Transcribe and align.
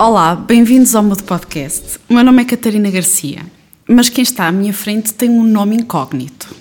Olá, 0.00 0.36
bem-vindos 0.36 0.94
ao 0.94 1.02
meu 1.02 1.16
podcast. 1.16 1.98
O 2.08 2.14
meu 2.14 2.22
nome 2.22 2.42
é 2.42 2.44
Catarina 2.44 2.88
Garcia, 2.88 3.44
mas 3.84 4.08
quem 4.08 4.22
está 4.22 4.46
à 4.46 4.52
minha 4.52 4.72
frente 4.72 5.12
tem 5.12 5.28
um 5.28 5.42
nome 5.42 5.74
incógnito. 5.74 6.54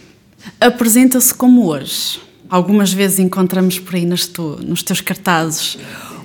Apresenta-se 0.60 1.36
como 1.36 1.68
hoje. 1.68 2.20
Algumas 2.50 2.92
vezes 2.92 3.20
encontramos 3.20 3.78
por 3.78 3.94
aí 3.94 4.10
tu, 4.34 4.58
nos 4.64 4.82
teus 4.82 5.02
cartazes 5.02 5.78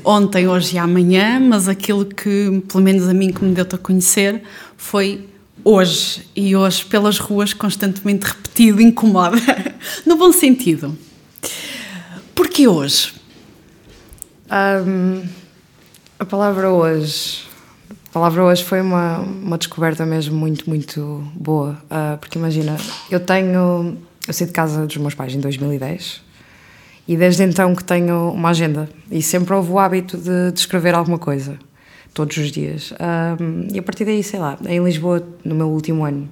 ontem, 0.03 0.49
hoje 0.49 0.77
e 0.77 0.79
amanhã, 0.79 1.39
mas 1.39 1.69
aquilo 1.69 2.07
que, 2.07 2.63
pelo 2.67 2.83
menos 2.83 3.07
a 3.07 3.13
mim, 3.13 3.31
que 3.31 3.45
me 3.45 3.55
deu-te 3.55 3.75
a 3.75 3.79
conhecer, 3.79 4.43
foi 4.79 5.29
hoje. 5.63 6.27
E 6.35 6.57
hoje, 6.57 6.83
pelas 6.87 7.19
ruas, 7.19 7.53
constantemente 7.53 8.25
repetido, 8.25 8.81
incomoda. 8.81 9.37
no 10.07 10.17
bom 10.17 10.33
sentido. 10.33 10.97
Porquê 12.35 12.67
hoje? 12.67 13.13
Um, 14.51 15.42
a 16.23 16.25
palavra 16.25 16.71
hoje. 16.71 17.43
A 17.91 18.13
palavra 18.13 18.45
hoje 18.45 18.63
foi 18.63 18.81
uma, 18.81 19.19
uma 19.19 19.59
descoberta 19.59 20.07
mesmo 20.07 20.37
muito, 20.37 20.69
muito 20.69 21.25
boa. 21.35 21.77
Uh, 21.91 22.17
porque 22.19 22.39
imagina, 22.39 22.77
eu 23.11 23.19
tenho. 23.19 23.99
Eu 24.27 24.33
saí 24.33 24.47
de 24.47 24.53
casa 24.53 24.87
dos 24.87 24.97
meus 24.99 25.15
pais 25.15 25.35
em 25.35 25.41
2010 25.41 26.23
e 27.09 27.17
desde 27.17 27.43
então 27.43 27.75
que 27.75 27.83
tenho 27.83 28.31
uma 28.31 28.51
agenda 28.51 28.89
e 29.11 29.21
sempre 29.21 29.53
houve 29.53 29.73
o 29.73 29.81
hábito 29.81 30.17
de, 30.17 30.53
de 30.53 30.61
escrever 30.61 30.95
alguma 30.95 31.19
coisa, 31.19 31.59
todos 32.15 32.37
os 32.37 32.53
dias. 32.53 32.93
Um, 32.93 33.67
e 33.75 33.81
a 33.81 33.83
partir 33.83 34.05
daí, 34.05 34.23
sei 34.23 34.39
lá, 34.39 34.57
em 34.65 34.83
Lisboa, 34.85 35.27
no 35.45 35.57
meu 35.57 35.67
último 35.67 36.05
ano, 36.05 36.31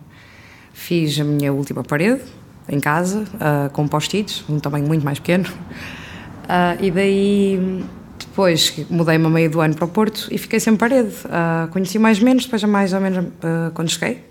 fiz 0.72 1.18
a 1.18 1.24
minha 1.24 1.52
última 1.52 1.82
parede 1.82 2.22
em 2.68 2.78
casa, 2.78 3.24
uh, 3.34 3.68
com 3.72 3.88
post-its, 3.88 4.44
um 4.48 4.60
tamanho 4.60 4.86
muito 4.86 5.04
mais 5.04 5.18
pequeno. 5.18 5.48
Uh, 5.48 6.78
e 6.80 6.90
daí 6.92 7.84
depois 8.30 8.72
mudei-me 8.88 9.26
a 9.26 9.28
meio 9.28 9.50
do 9.50 9.60
ano 9.60 9.74
para 9.74 9.84
o 9.84 9.88
Porto 9.88 10.28
e 10.30 10.38
fiquei 10.38 10.60
sem 10.60 10.76
parede. 10.76 11.10
Uh, 11.24 11.68
conheci 11.70 11.98
mais 11.98 12.20
ou 12.20 12.24
menos, 12.24 12.44
depois 12.44 12.62
mais 12.62 12.92
ou 12.92 13.00
menos 13.00 13.26
uh, 13.26 13.70
quando 13.74 13.90
cheguei. 13.90 14.24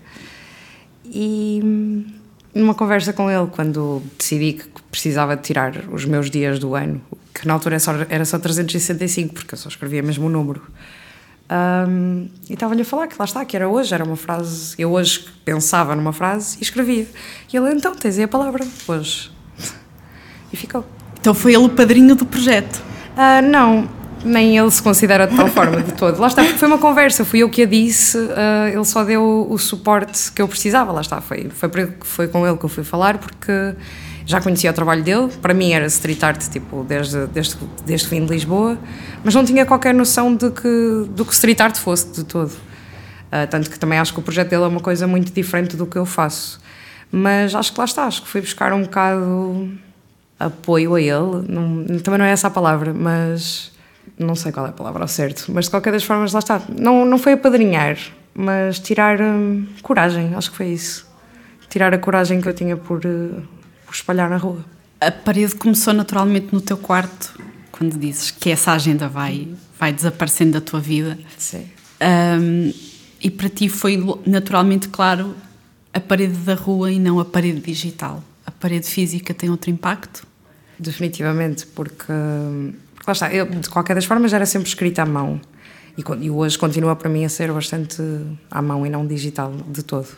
E 1.04 1.60
hum, 1.62 2.06
numa 2.54 2.74
conversa 2.74 3.12
com 3.12 3.30
ele, 3.30 3.46
quando 3.48 4.02
decidi 4.18 4.54
que 4.54 4.64
precisava 4.90 5.36
de 5.36 5.42
tirar 5.42 5.84
os 5.92 6.06
meus 6.06 6.30
dias 6.30 6.58
do 6.58 6.74
ano, 6.74 7.00
que 7.34 7.46
na 7.46 7.52
altura 7.52 7.74
era 7.74 7.80
só, 7.80 7.92
era 8.08 8.24
só 8.24 8.38
365, 8.38 9.34
porque 9.34 9.54
eu 9.54 9.58
só 9.58 9.68
escrevia 9.68 10.02
mesmo 10.02 10.26
o 10.26 10.30
número. 10.30 10.62
Um, 11.50 12.28
e 12.48 12.54
estava-lhe 12.54 12.82
a 12.82 12.84
falar 12.84 13.06
que 13.06 13.16
lá 13.18 13.24
está, 13.26 13.44
que 13.44 13.54
era 13.54 13.68
hoje, 13.68 13.92
era 13.92 14.04
uma 14.04 14.16
frase. 14.16 14.74
Eu 14.78 14.92
hoje 14.92 15.26
pensava 15.44 15.94
numa 15.94 16.12
frase 16.12 16.56
e 16.58 16.62
escrevia. 16.62 17.06
E 17.52 17.56
ele, 17.56 17.74
então, 17.74 17.94
tens 17.94 18.16
aí 18.16 18.24
a 18.24 18.28
palavra, 18.28 18.66
hoje. 18.88 19.30
E 20.50 20.56
ficou. 20.56 20.86
Então 21.20 21.34
foi 21.34 21.52
ele 21.52 21.64
o 21.64 21.68
padrinho 21.68 22.14
do 22.14 22.24
projeto? 22.24 22.89
Uh, 23.16 23.42
não, 23.42 23.88
nem 24.24 24.56
ele 24.58 24.70
se 24.70 24.82
considera 24.82 25.26
de 25.26 25.36
tal 25.36 25.48
forma 25.48 25.82
de 25.82 25.92
todo. 25.92 26.20
Lá 26.20 26.28
está, 26.28 26.42
porque 26.42 26.58
foi 26.58 26.68
uma 26.68 26.78
conversa, 26.78 27.24
fui 27.24 27.40
eu 27.40 27.48
que 27.48 27.62
a 27.62 27.66
disse, 27.66 28.16
uh, 28.18 28.68
ele 28.72 28.84
só 28.84 29.04
deu 29.04 29.46
o 29.48 29.58
suporte 29.58 30.32
que 30.32 30.42
eu 30.42 30.48
precisava, 30.48 30.92
lá 30.92 31.00
está, 31.00 31.20
foi, 31.20 31.48
foi, 31.50 31.70
foi 32.00 32.28
com 32.28 32.46
ele 32.46 32.56
que 32.56 32.64
eu 32.64 32.68
fui 32.68 32.84
falar, 32.84 33.18
porque 33.18 33.74
já 34.26 34.40
conhecia 34.40 34.70
o 34.70 34.74
trabalho 34.74 35.02
dele, 35.02 35.28
para 35.42 35.52
mim 35.52 35.72
era 35.72 35.86
street 35.86 36.22
art, 36.22 36.48
tipo, 36.48 36.84
desde, 36.84 37.26
desde, 37.28 37.56
desde 37.84 38.08
que 38.08 38.14
vim 38.14 38.24
de 38.24 38.32
Lisboa, 38.32 38.78
mas 39.24 39.34
não 39.34 39.44
tinha 39.44 39.66
qualquer 39.66 39.94
noção 39.94 40.34
de 40.34 40.50
que, 40.50 41.08
do 41.10 41.24
que 41.24 41.32
street 41.32 41.60
art 41.60 41.76
fosse 41.76 42.08
de 42.12 42.24
todo. 42.24 42.50
Uh, 42.50 43.46
tanto 43.48 43.70
que 43.70 43.78
também 43.78 43.98
acho 43.98 44.12
que 44.12 44.18
o 44.18 44.22
projeto 44.22 44.50
dele 44.50 44.64
é 44.64 44.66
uma 44.66 44.80
coisa 44.80 45.06
muito 45.06 45.32
diferente 45.32 45.76
do 45.76 45.86
que 45.86 45.96
eu 45.96 46.04
faço. 46.04 46.60
Mas 47.12 47.54
acho 47.54 47.72
que 47.72 47.78
lá 47.78 47.84
está, 47.84 48.04
acho 48.04 48.22
que 48.22 48.28
fui 48.28 48.40
buscar 48.40 48.72
um 48.72 48.82
bocado 48.82 49.70
apoio 50.40 50.94
a 50.94 51.00
ele, 51.00 51.44
não, 51.48 51.84
também 52.02 52.18
não 52.18 52.24
é 52.24 52.30
essa 52.30 52.48
a 52.48 52.50
palavra, 52.50 52.94
mas 52.94 53.70
não 54.18 54.34
sei 54.34 54.50
qual 54.50 54.66
é 54.66 54.70
a 54.70 54.72
palavra 54.72 55.02
ao 55.02 55.08
certo, 55.08 55.52
mas 55.52 55.66
de 55.66 55.70
qualquer 55.70 55.92
das 55.92 56.02
formas, 56.02 56.32
lá 56.32 56.38
está. 56.38 56.62
Não, 56.78 57.04
não 57.04 57.18
foi 57.18 57.32
apadrinhar, 57.32 57.98
mas 58.34 58.78
tirar 58.78 59.20
hum, 59.20 59.66
coragem, 59.82 60.34
acho 60.34 60.50
que 60.50 60.56
foi 60.56 60.68
isso. 60.68 61.06
Tirar 61.68 61.92
a 61.94 61.98
coragem 61.98 62.40
que 62.40 62.48
eu 62.48 62.54
tinha 62.54 62.76
por, 62.76 63.04
uh, 63.04 63.42
por 63.86 63.94
espalhar 63.94 64.28
na 64.30 64.38
rua. 64.38 64.64
A 65.00 65.10
parede 65.10 65.54
começou 65.54 65.92
naturalmente 65.92 66.48
no 66.52 66.60
teu 66.60 66.76
quarto, 66.76 67.38
quando 67.70 67.98
dizes 67.98 68.30
que 68.30 68.50
essa 68.50 68.72
agenda 68.72 69.08
vai, 69.08 69.48
vai 69.78 69.92
desaparecendo 69.92 70.52
da 70.52 70.60
tua 70.60 70.80
vida. 70.80 71.18
Sim. 71.38 71.68
Um, 72.02 72.72
e 73.22 73.30
para 73.30 73.48
ti 73.48 73.68
foi 73.68 74.02
naturalmente 74.26 74.88
claro 74.88 75.36
a 75.92 76.00
parede 76.00 76.34
da 76.38 76.54
rua 76.54 76.90
e 76.90 76.98
não 76.98 77.20
a 77.20 77.24
parede 77.24 77.60
digital. 77.60 78.22
A 78.44 78.50
parede 78.50 78.86
física 78.86 79.32
tem 79.32 79.50
outro 79.50 79.70
impacto? 79.70 80.26
Definitivamente, 80.80 81.66
porque 81.66 82.10
hum, 82.10 82.72
lá 83.06 83.12
está, 83.12 83.32
eu, 83.32 83.44
de 83.44 83.68
qualquer 83.68 83.94
das 83.94 84.06
formas 84.06 84.32
era 84.32 84.46
sempre 84.46 84.68
escrita 84.68 85.02
à 85.02 85.06
mão. 85.06 85.38
E, 85.98 86.24
e, 86.24 86.30
hoje 86.30 86.58
continua 86.58 86.96
para 86.96 87.10
mim 87.10 87.24
a 87.24 87.28
ser 87.28 87.52
bastante 87.52 88.02
à 88.50 88.62
mão 88.62 88.86
e 88.86 88.90
não 88.90 89.06
digital 89.06 89.52
de 89.68 89.82
todo. 89.82 90.08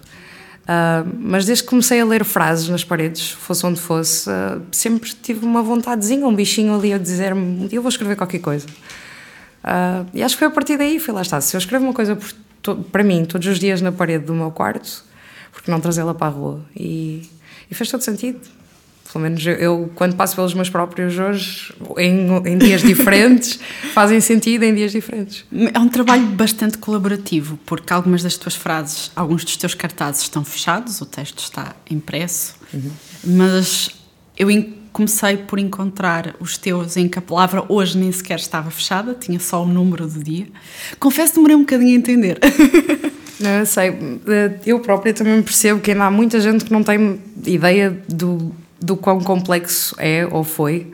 Uh, 0.63 1.11
mas 1.19 1.45
desde 1.45 1.65
que 1.65 1.71
comecei 1.71 2.01
a 2.01 2.05
ler 2.05 2.25
frases 2.25 2.69
nas 2.69 2.85
paredes, 2.85 3.33
fosse 3.33 3.67
onde 3.67 3.81
fosse, 3.81 4.31
uh, 4.31 4.63
sempre 4.71 5.11
tive 5.21 5.45
uma 5.45 5.61
vontadezinha, 5.61 6.25
um 6.25 6.35
bichinho 6.35 6.77
ali 6.77 6.93
a 6.93 6.99
dizer-me: 6.99 7.69
eu 7.73 7.83
vou 7.83 7.89
escrever 7.89 8.15
qualquer 8.15 8.39
coisa. 8.39 8.67
Uh, 9.65 10.07
e 10.15 10.23
acho 10.23 10.37
que 10.37 10.39
foi 10.39 10.49
a 10.49 10.51
partir 10.53 10.77
daí, 10.77 11.01
foi 11.01 11.13
lá 11.13 11.23
está. 11.23 11.41
Se 11.41 11.57
eu 11.57 11.59
escrevo 11.59 11.85
uma 11.85 11.93
coisa 11.95 12.17
para 12.93 13.03
mim 13.03 13.25
todos 13.25 13.49
os 13.49 13.59
dias 13.59 13.83
na 13.83 13.91
parede 13.91 14.27
do 14.27 14.35
meu 14.35 14.53
quarto, 14.53 15.05
porque 15.51 15.69
não 15.69 15.81
trazê-la 15.81 16.15
para 16.15 16.29
a 16.29 16.31
rua? 16.31 16.61
E, 16.77 17.29
e 17.69 17.75
fez 17.75 17.91
todo 17.91 18.03
sentido. 18.03 18.62
Pelo 19.13 19.25
menos 19.25 19.45
eu, 19.45 19.55
eu, 19.55 19.93
quando 19.95 20.17
passo 20.17 20.35
pelos 20.35 20.55
meus 20.55 20.71
próprios 20.71 21.19
hoje, 21.19 21.75
em, 21.99 22.27
em 22.47 22.59
dias 22.59 22.81
diferentes, 22.81 23.61
fazem 23.93 24.21
sentido 24.21 24.63
em 24.63 24.75
dias 24.75 24.91
diferentes. 24.91 25.45
É 25.75 25.79
um 25.79 25.89
trabalho 25.89 26.25
bastante 26.29 26.79
colaborativo, 26.79 27.59
porque 27.67 27.93
algumas 27.93 28.23
das 28.23 28.39
tuas 28.39 28.55
frases, 28.55 29.11
alguns 29.15 29.45
dos 29.45 29.57
teus 29.57 29.75
cartazes 29.75 30.23
estão 30.23 30.43
fechados, 30.43 31.01
o 31.03 31.07
texto 31.07 31.41
está 31.41 31.77
impresso, 31.91 32.55
uhum. 32.73 32.91
mas 33.23 33.91
eu 34.39 34.49
comecei 34.93 35.37
por 35.37 35.59
encontrar 35.59 36.35
os 36.41 36.57
teus 36.57 36.97
em 36.97 37.07
que 37.07 37.19
a 37.19 37.23
palavra 37.23 37.65
hoje 37.69 37.99
nem 37.99 38.11
sequer 38.13 38.39
estava 38.39 38.71
fechada, 38.71 39.15
tinha 39.15 39.39
só 39.39 39.63
o 39.63 39.67
número 39.67 40.07
do 40.07 40.23
dia. 40.23 40.47
Confesso 40.99 41.33
que 41.33 41.37
demorei 41.37 41.57
um 41.57 41.61
bocadinho 41.61 41.91
a 41.91 41.99
entender. 41.99 42.39
Não, 43.41 43.51
eu 43.59 43.67
sei, 43.67 43.93
eu 44.65 44.79
própria 44.79 45.13
também 45.13 45.43
percebo 45.43 45.81
que 45.81 45.91
ainda 45.91 46.05
há 46.05 46.11
muita 46.11 46.41
gente 46.41 46.65
que 46.65 46.71
não 46.71 46.85
tem 46.85 47.21
ideia 47.45 47.91
do 48.09 48.55
do 48.83 48.97
quão 48.97 49.21
complexo 49.21 49.95
é 49.99 50.27
ou 50.31 50.45
foi. 50.45 50.93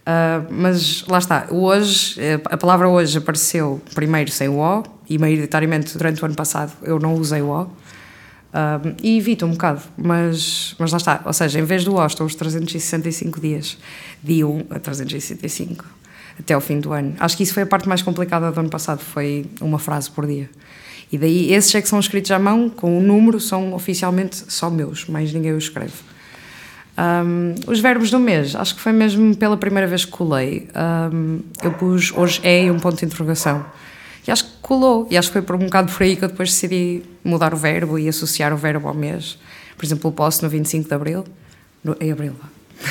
Uh, 0.00 0.46
mas 0.50 1.04
lá 1.06 1.18
está, 1.18 1.46
hoje, 1.50 2.18
a 2.46 2.56
palavra 2.56 2.88
hoje 2.88 3.18
apareceu 3.18 3.80
primeiro 3.94 4.30
sem 4.30 4.48
o 4.48 4.58
O 4.58 4.82
e 5.08 5.18
maioritariamente 5.18 5.96
durante 5.96 6.22
o 6.22 6.26
ano 6.26 6.34
passado 6.34 6.72
eu 6.82 6.98
não 6.98 7.14
usei 7.14 7.42
o 7.42 7.48
O. 7.48 7.62
Uh, 7.62 8.96
e 9.00 9.16
evito 9.16 9.46
um 9.46 9.52
bocado, 9.52 9.80
mas, 9.96 10.74
mas 10.76 10.90
lá 10.90 10.96
está, 10.96 11.20
ou 11.24 11.32
seja, 11.32 11.60
em 11.60 11.64
vez 11.64 11.84
do 11.84 11.94
O 11.94 12.04
estão 12.04 12.26
os 12.26 12.34
365 12.34 13.40
dias, 13.40 13.78
de 14.22 14.42
1 14.42 14.66
a 14.70 14.78
365, 14.80 15.84
até 16.38 16.54
ao 16.54 16.60
fim 16.60 16.80
do 16.80 16.92
ano. 16.92 17.14
Acho 17.20 17.36
que 17.36 17.44
isso 17.44 17.54
foi 17.54 17.62
a 17.62 17.66
parte 17.66 17.88
mais 17.88 18.02
complicada 18.02 18.50
do 18.50 18.58
ano 18.58 18.68
passado, 18.68 18.98
foi 18.98 19.46
uma 19.60 19.78
frase 19.78 20.10
por 20.10 20.26
dia. 20.26 20.50
E 21.12 21.18
daí, 21.18 21.52
esses 21.52 21.72
é 21.74 21.80
que 21.82 21.88
são 21.88 22.00
escritos 22.00 22.30
à 22.32 22.38
mão, 22.40 22.68
com 22.68 22.98
o 22.98 23.00
número, 23.00 23.38
são 23.38 23.72
oficialmente 23.72 24.44
só 24.48 24.68
meus, 24.68 25.06
mais 25.06 25.32
ninguém 25.32 25.52
os 25.52 25.64
escreve. 25.64 25.92
Um, 26.98 27.54
os 27.66 27.80
verbos 27.80 28.10
do 28.10 28.18
mês, 28.18 28.54
acho 28.54 28.74
que 28.74 28.80
foi 28.80 28.92
mesmo 28.92 29.34
pela 29.36 29.56
primeira 29.56 29.86
vez 29.86 30.04
que 30.04 30.10
colei. 30.10 30.68
Um, 31.12 31.40
eu 31.62 31.72
pus 31.72 32.12
hoje 32.12 32.40
é 32.42 32.64
e 32.64 32.70
um 32.70 32.78
ponto 32.78 32.98
de 32.98 33.06
interrogação. 33.06 33.64
E 34.26 34.30
acho 34.30 34.44
que 34.44 34.50
colou. 34.60 35.06
E 35.10 35.16
acho 35.16 35.28
que 35.28 35.34
foi 35.34 35.42
por 35.42 35.56
um 35.56 35.60
bocado 35.60 35.92
por 35.92 36.02
aí 36.02 36.16
que 36.16 36.24
eu 36.24 36.28
depois 36.28 36.50
decidi 36.50 37.02
mudar 37.24 37.54
o 37.54 37.56
verbo 37.56 37.98
e 37.98 38.08
associar 38.08 38.52
o 38.52 38.56
verbo 38.56 38.88
ao 38.88 38.94
mês. 38.94 39.38
Por 39.76 39.84
exemplo, 39.84 40.10
o 40.10 40.12
posso 40.12 40.42
no 40.44 40.50
25 40.50 40.88
de 40.88 40.94
abril. 40.94 41.24
No, 41.82 41.96
em 42.00 42.12
abril. 42.12 42.34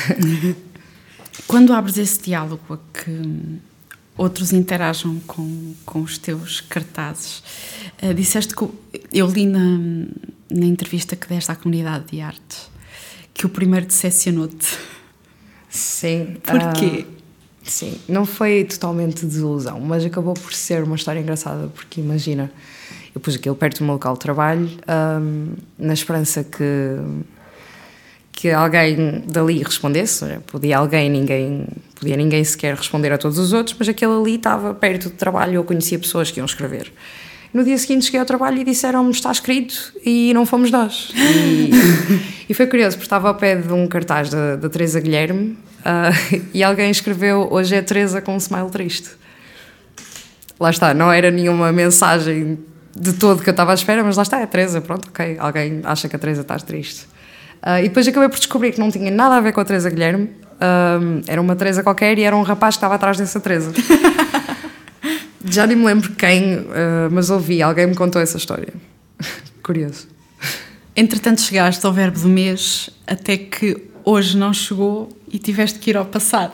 Quando 1.46 1.72
abres 1.72 1.96
esse 1.96 2.20
diálogo 2.20 2.62
a 2.74 2.78
que 2.98 3.60
outros 4.16 4.52
interajam 4.52 5.20
com, 5.26 5.74
com 5.86 6.02
os 6.02 6.18
teus 6.18 6.60
cartazes, 6.60 7.42
uh, 8.02 8.12
disseste 8.12 8.54
que 8.54 8.68
eu 9.12 9.26
li 9.26 9.46
na, 9.46 9.78
na 10.50 10.66
entrevista 10.66 11.14
que 11.14 11.28
deste 11.28 11.50
à 11.50 11.54
comunidade 11.54 12.06
de 12.10 12.20
artes 12.20 12.69
que 13.40 13.46
o 13.46 13.48
primeiro 13.48 13.86
decepcionou-te. 13.86 14.78
Sim. 15.70 16.36
Porquê? 16.44 17.06
Uh, 17.08 17.14
sim, 17.62 17.98
não 18.06 18.26
foi 18.26 18.64
totalmente 18.64 19.24
desilusão, 19.24 19.80
mas 19.80 20.04
acabou 20.04 20.34
por 20.34 20.52
ser 20.52 20.84
uma 20.84 20.94
história 20.94 21.20
engraçada, 21.20 21.68
porque 21.68 22.02
imagina, 22.02 22.52
eu 23.14 23.20
pus 23.20 23.36
aquilo 23.36 23.56
perto 23.56 23.78
do 23.78 23.84
meu 23.84 23.94
local 23.94 24.12
de 24.12 24.20
trabalho, 24.20 24.70
um, 25.18 25.54
na 25.78 25.94
esperança 25.94 26.44
que 26.44 26.98
que 28.32 28.50
alguém 28.50 29.22
dali 29.26 29.62
respondesse, 29.62 30.24
podia 30.46 30.78
alguém, 30.78 31.10
ninguém, 31.10 31.66
podia 31.94 32.16
ninguém 32.16 32.42
sequer 32.42 32.74
responder 32.74 33.12
a 33.12 33.18
todos 33.18 33.38
os 33.38 33.52
outros, 33.52 33.76
mas 33.78 33.86
aquele 33.86 34.12
ali 34.12 34.36
estava 34.36 34.72
perto 34.72 35.10
do 35.10 35.14
trabalho, 35.14 35.54
eu 35.54 35.64
conhecia 35.64 35.98
pessoas 35.98 36.30
que 36.30 36.40
iam 36.40 36.46
escrever. 36.46 36.90
No 37.52 37.64
dia 37.64 37.76
seguinte 37.78 38.04
cheguei 38.04 38.20
ao 38.20 38.26
trabalho 38.26 38.58
e 38.58 38.64
disseram-me 38.64 39.10
está 39.10 39.32
escrito 39.32 39.92
e 40.04 40.32
não 40.32 40.46
fomos 40.46 40.70
nós. 40.70 41.12
E, 41.16 41.70
e, 42.48 42.54
foi 42.54 42.66
curioso, 42.68 42.96
porque 42.96 43.06
estava 43.06 43.28
ao 43.28 43.34
pé 43.34 43.56
de 43.56 43.72
um 43.72 43.88
cartaz 43.88 44.30
da, 44.30 44.56
Teresa 44.68 45.00
Guilherme 45.00 45.58
uh, 45.80 46.40
e 46.54 46.62
alguém 46.62 46.90
escreveu 46.90 47.48
hoje 47.50 47.74
é 47.74 47.82
Teresa 47.82 48.20
com 48.20 48.34
um 48.34 48.38
smile 48.38 48.70
triste. 48.70 49.10
lá 50.60 50.70
está, 50.70 50.94
não 50.94 51.12
era 51.12 51.28
nenhuma 51.30 51.72
mensagem 51.72 52.58
de 52.96 53.14
todo 53.14 53.42
que 53.42 53.48
eu 53.48 53.52
estava 53.52 53.72
à 53.72 53.74
espera, 53.74 54.04
mas 54.04 54.16
lá 54.16 54.22
está, 54.22 54.38
é 54.38 54.44
a 54.44 54.46
Teresa, 54.46 54.80
pronto, 54.80 55.08
ok, 55.08 55.36
alguém 55.38 55.80
acha 55.84 56.08
que 56.08 56.14
a 56.14 56.18
Teresa 56.18 56.42
está 56.42 56.56
triste. 56.56 57.06
Uh, 57.62 57.80
e 57.80 57.88
depois 57.88 58.06
acabei 58.06 58.28
por 58.28 58.38
descobrir 58.38 58.72
que 58.72 58.80
não 58.80 58.90
tinha 58.90 59.10
nada 59.10 59.36
a 59.36 59.40
ver 59.40 59.52
com 59.52 59.60
a 59.60 59.64
Teresa 59.64 59.90
Guilherme, 59.90 60.24
uh, 60.24 61.20
era 61.26 61.40
uma 61.40 61.56
Teresa 61.56 61.82
qualquer 61.82 62.16
e 62.16 62.22
era 62.22 62.36
um 62.36 62.42
rapaz 62.42 62.76
que 62.76 62.78
estava 62.78 62.94
atrás 62.94 63.18
dessa 63.18 63.40
Teresa. 63.40 63.72
Já 65.44 65.66
nem 65.66 65.76
me 65.76 65.86
lembro 65.86 66.12
quem, 66.12 66.58
uh, 66.58 66.66
mas 67.10 67.30
ouvi, 67.30 67.62
alguém 67.62 67.86
me 67.86 67.94
contou 67.94 68.20
essa 68.20 68.36
história. 68.36 68.72
Curioso. 69.62 70.08
Entretanto, 70.94 71.40
chegaste 71.40 71.84
ao 71.86 71.92
verbo 71.92 72.18
do 72.18 72.28
mês 72.28 72.90
até 73.06 73.36
que 73.36 73.76
hoje 74.04 74.36
não 74.36 74.52
chegou 74.52 75.08
e 75.30 75.38
tiveste 75.38 75.78
que 75.78 75.90
ir 75.90 75.96
ao 75.96 76.04
passado. 76.04 76.52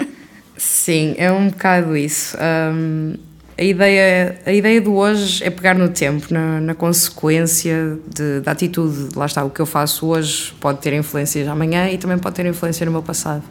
Sim, 0.56 1.14
é 1.18 1.30
um 1.30 1.48
bocado 1.48 1.96
isso. 1.96 2.36
Um, 2.38 3.14
a, 3.58 3.62
ideia, 3.62 4.40
a 4.46 4.52
ideia 4.52 4.80
do 4.80 4.94
hoje 4.94 5.44
é 5.44 5.50
pegar 5.50 5.74
no 5.74 5.88
tempo, 5.88 6.32
na, 6.32 6.60
na 6.60 6.74
consequência 6.74 7.98
de, 8.08 8.40
da 8.40 8.52
atitude. 8.52 9.16
Lá 9.16 9.26
está, 9.26 9.44
o 9.44 9.50
que 9.50 9.60
eu 9.60 9.66
faço 9.66 10.06
hoje 10.06 10.54
pode 10.60 10.80
ter 10.80 10.94
influências 10.94 11.46
amanhã 11.48 11.90
e 11.90 11.98
também 11.98 12.16
pode 12.16 12.36
ter 12.36 12.46
influência 12.46 12.86
no 12.86 12.92
meu 12.92 13.02
passado 13.02 13.42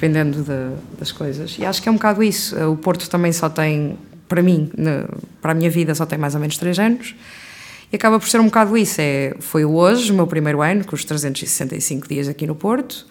dependendo 0.00 0.42
de, 0.42 0.98
das 0.98 1.12
coisas. 1.12 1.56
E 1.58 1.64
acho 1.66 1.82
que 1.82 1.88
é 1.88 1.92
um 1.92 1.96
bocado 1.96 2.22
isso. 2.22 2.56
O 2.70 2.76
Porto 2.76 3.08
também 3.10 3.32
só 3.32 3.50
tem, 3.50 3.98
para 4.26 4.42
mim, 4.42 4.70
para 5.42 5.52
a 5.52 5.54
minha 5.54 5.68
vida, 5.68 5.94
só 5.94 6.06
tem 6.06 6.18
mais 6.18 6.34
ou 6.34 6.40
menos 6.40 6.56
3 6.56 6.78
anos. 6.78 7.14
E 7.92 7.96
acaba 7.96 8.18
por 8.18 8.26
ser 8.26 8.40
um 8.40 8.46
bocado 8.46 8.76
isso. 8.78 8.96
É, 8.98 9.34
foi 9.40 9.64
hoje, 9.64 10.10
o 10.10 10.14
meu 10.14 10.26
primeiro 10.26 10.62
ano, 10.62 10.84
com 10.86 10.94
os 10.94 11.04
365 11.04 12.08
dias 12.08 12.28
aqui 12.28 12.46
no 12.46 12.54
Porto. 12.54 13.06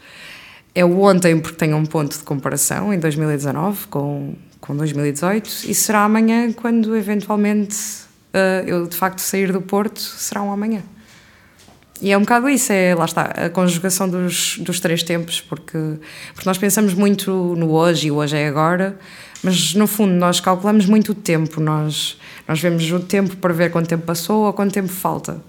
É 0.73 0.83
o 0.83 1.01
ontem, 1.01 1.39
porque 1.39 1.57
tenho 1.57 1.77
um 1.77 1.85
ponto 1.85 2.17
de 2.17 2.23
comparação, 2.23 2.91
em 2.91 2.97
2019, 2.97 3.87
com, 3.87 4.33
com 4.59 4.75
2018. 4.75 5.47
E 5.67 5.75
será 5.75 6.03
amanhã, 6.05 6.51
quando 6.53 6.95
eventualmente 6.95 7.77
uh, 8.33 8.65
eu 8.65 8.87
de 8.87 8.95
facto 8.95 9.19
sair 9.19 9.51
do 9.51 9.61
Porto, 9.61 9.99
será 9.99 10.41
um 10.41 10.51
amanhã. 10.51 10.81
E 12.01 12.11
é 12.11 12.17
um 12.17 12.21
bocado 12.21 12.47
isso, 12.49 12.71
é, 12.71 12.95
lá 12.95 13.05
está, 13.05 13.23
a 13.23 13.49
conjugação 13.49 14.07
dos, 14.07 14.57
dos 14.59 14.79
três 14.79 15.03
tempos, 15.03 15.41
porque, 15.41 15.77
porque 16.33 16.47
nós 16.47 16.57
pensamos 16.57 16.93
muito 16.93 17.31
no 17.57 17.71
hoje 17.71 18.07
e 18.07 18.11
o 18.11 18.15
hoje 18.15 18.37
é 18.37 18.47
agora, 18.47 18.97
mas 19.43 19.73
no 19.73 19.85
fundo 19.85 20.13
nós 20.13 20.39
calculamos 20.39 20.85
muito 20.85 21.11
o 21.11 21.15
tempo, 21.15 21.59
nós, 21.59 22.17
nós 22.47 22.59
vemos 22.61 22.89
o 22.89 22.99
tempo 23.01 23.35
para 23.35 23.53
ver 23.53 23.69
quanto 23.69 23.87
tempo 23.87 24.05
passou 24.05 24.45
ou 24.45 24.53
quanto 24.53 24.73
tempo 24.73 24.87
falta 24.87 25.41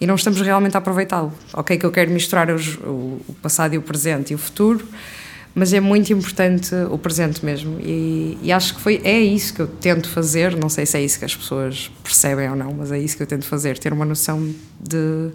e 0.00 0.06
não 0.06 0.14
estamos 0.14 0.40
realmente 0.40 0.76
a 0.76 0.78
aproveitá-lo. 0.78 1.32
Ok, 1.52 1.76
que 1.76 1.84
eu 1.84 1.90
quero 1.90 2.10
misturar 2.10 2.50
os, 2.50 2.76
o, 2.76 3.20
o, 3.28 3.36
passado 3.42 3.74
e 3.74 3.78
o 3.78 3.82
presente 3.82 4.32
e 4.32 4.34
o 4.34 4.38
futuro, 4.38 4.86
mas 5.54 5.72
é 5.72 5.80
muito 5.80 6.12
importante 6.12 6.74
o 6.90 6.98
presente 6.98 7.44
mesmo. 7.44 7.78
E, 7.80 8.38
e, 8.42 8.52
acho 8.52 8.74
que 8.74 8.80
foi, 8.80 9.00
é 9.04 9.18
isso 9.18 9.54
que 9.54 9.60
eu 9.60 9.66
tento 9.66 10.08
fazer. 10.08 10.56
Não 10.56 10.68
sei 10.68 10.86
se 10.86 10.96
é 10.96 11.02
isso 11.02 11.18
que 11.18 11.24
as 11.24 11.34
pessoas 11.34 11.90
percebem 12.02 12.48
ou 12.50 12.56
não, 12.56 12.72
mas 12.74 12.92
é 12.92 12.98
isso 12.98 13.16
que 13.16 13.22
eu 13.22 13.26
tento 13.26 13.44
fazer: 13.44 13.78
ter 13.78 13.92
uma 13.92 14.04
noção 14.04 14.54
de 14.80 15.30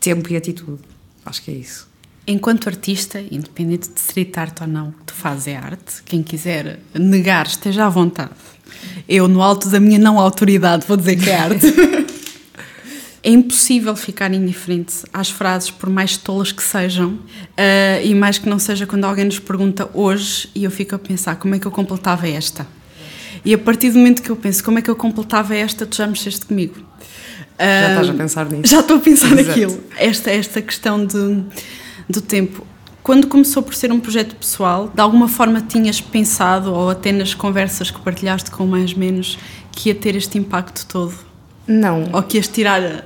tempo 0.00 0.32
e 0.32 0.36
atitude. 0.36 0.82
Acho 1.24 1.42
que 1.42 1.50
é 1.50 1.54
isso. 1.54 1.88
Enquanto 2.26 2.68
artista, 2.68 3.20
independente 3.20 3.88
de 3.88 3.98
street 3.98 4.36
art 4.36 4.60
ou 4.60 4.66
não, 4.66 4.94
tu 5.04 5.12
fazes 5.12 5.48
é 5.48 5.56
arte. 5.56 6.02
Quem 6.04 6.22
quiser 6.22 6.78
negar, 6.94 7.46
esteja 7.46 7.86
à 7.86 7.88
vontade. 7.88 8.30
Eu, 9.08 9.26
no 9.26 9.42
alto 9.42 9.68
da 9.68 9.80
minha 9.80 9.98
não 9.98 10.18
autoridade, 10.18 10.86
vou 10.86 10.96
dizer 10.96 11.16
que 11.16 11.30
é 11.30 11.36
arte. 11.36 11.66
é 13.22 13.30
impossível 13.30 13.94
ficar 13.94 14.32
indiferente 14.34 15.04
às 15.12 15.30
frases, 15.30 15.70
por 15.70 15.88
mais 15.88 16.16
tolas 16.16 16.50
que 16.50 16.62
sejam, 16.62 17.10
uh, 17.10 18.04
e 18.04 18.14
mais 18.14 18.38
que 18.38 18.48
não 18.48 18.58
seja 18.58 18.86
quando 18.86 19.04
alguém 19.04 19.24
nos 19.24 19.38
pergunta 19.38 19.88
hoje 19.94 20.48
e 20.54 20.64
eu 20.64 20.70
fico 20.70 20.94
a 20.96 20.98
pensar 20.98 21.36
como 21.36 21.54
é 21.54 21.58
que 21.58 21.66
eu 21.66 21.70
completava 21.70 22.28
esta. 22.28 22.66
E 23.44 23.54
a 23.54 23.58
partir 23.58 23.90
do 23.90 23.98
momento 23.98 24.22
que 24.22 24.30
eu 24.30 24.36
penso 24.36 24.62
como 24.62 24.78
é 24.78 24.82
que 24.82 24.90
eu 24.90 24.96
completava 24.96 25.54
esta, 25.54 25.86
tu 25.86 25.96
já 25.96 26.06
mexeste 26.06 26.46
comigo. 26.46 26.74
Já 27.58 27.88
estás 27.90 28.08
a 28.08 28.14
pensar 28.14 28.46
nisso? 28.46 28.72
Já 28.72 28.80
estou 28.80 28.96
a 28.96 29.00
pensar 29.00 29.26
Exato. 29.32 29.48
naquilo. 29.48 29.80
Esta, 29.96 30.30
esta 30.30 30.62
questão 30.62 31.04
de, 31.04 31.44
do 32.08 32.20
tempo. 32.20 32.66
Quando 33.02 33.26
começou 33.26 33.62
por 33.62 33.74
ser 33.74 33.92
um 33.92 34.00
projeto 34.00 34.34
pessoal, 34.36 34.90
de 34.92 35.00
alguma 35.00 35.28
forma 35.28 35.60
tinhas 35.60 36.00
pensado, 36.00 36.72
ou 36.72 36.90
até 36.90 37.10
nas 37.12 37.34
conversas 37.34 37.90
que 37.90 38.00
partilhaste 38.00 38.50
com 38.50 38.66
mais 38.66 38.94
menos, 38.94 39.38
que 39.72 39.88
ia 39.88 39.94
ter 39.94 40.14
este 40.14 40.38
impacto 40.38 40.86
todo? 40.86 41.14
Não. 41.66 42.08
Ou 42.12 42.22
que 42.22 42.36
ias 42.36 42.48
tirar 42.48 43.04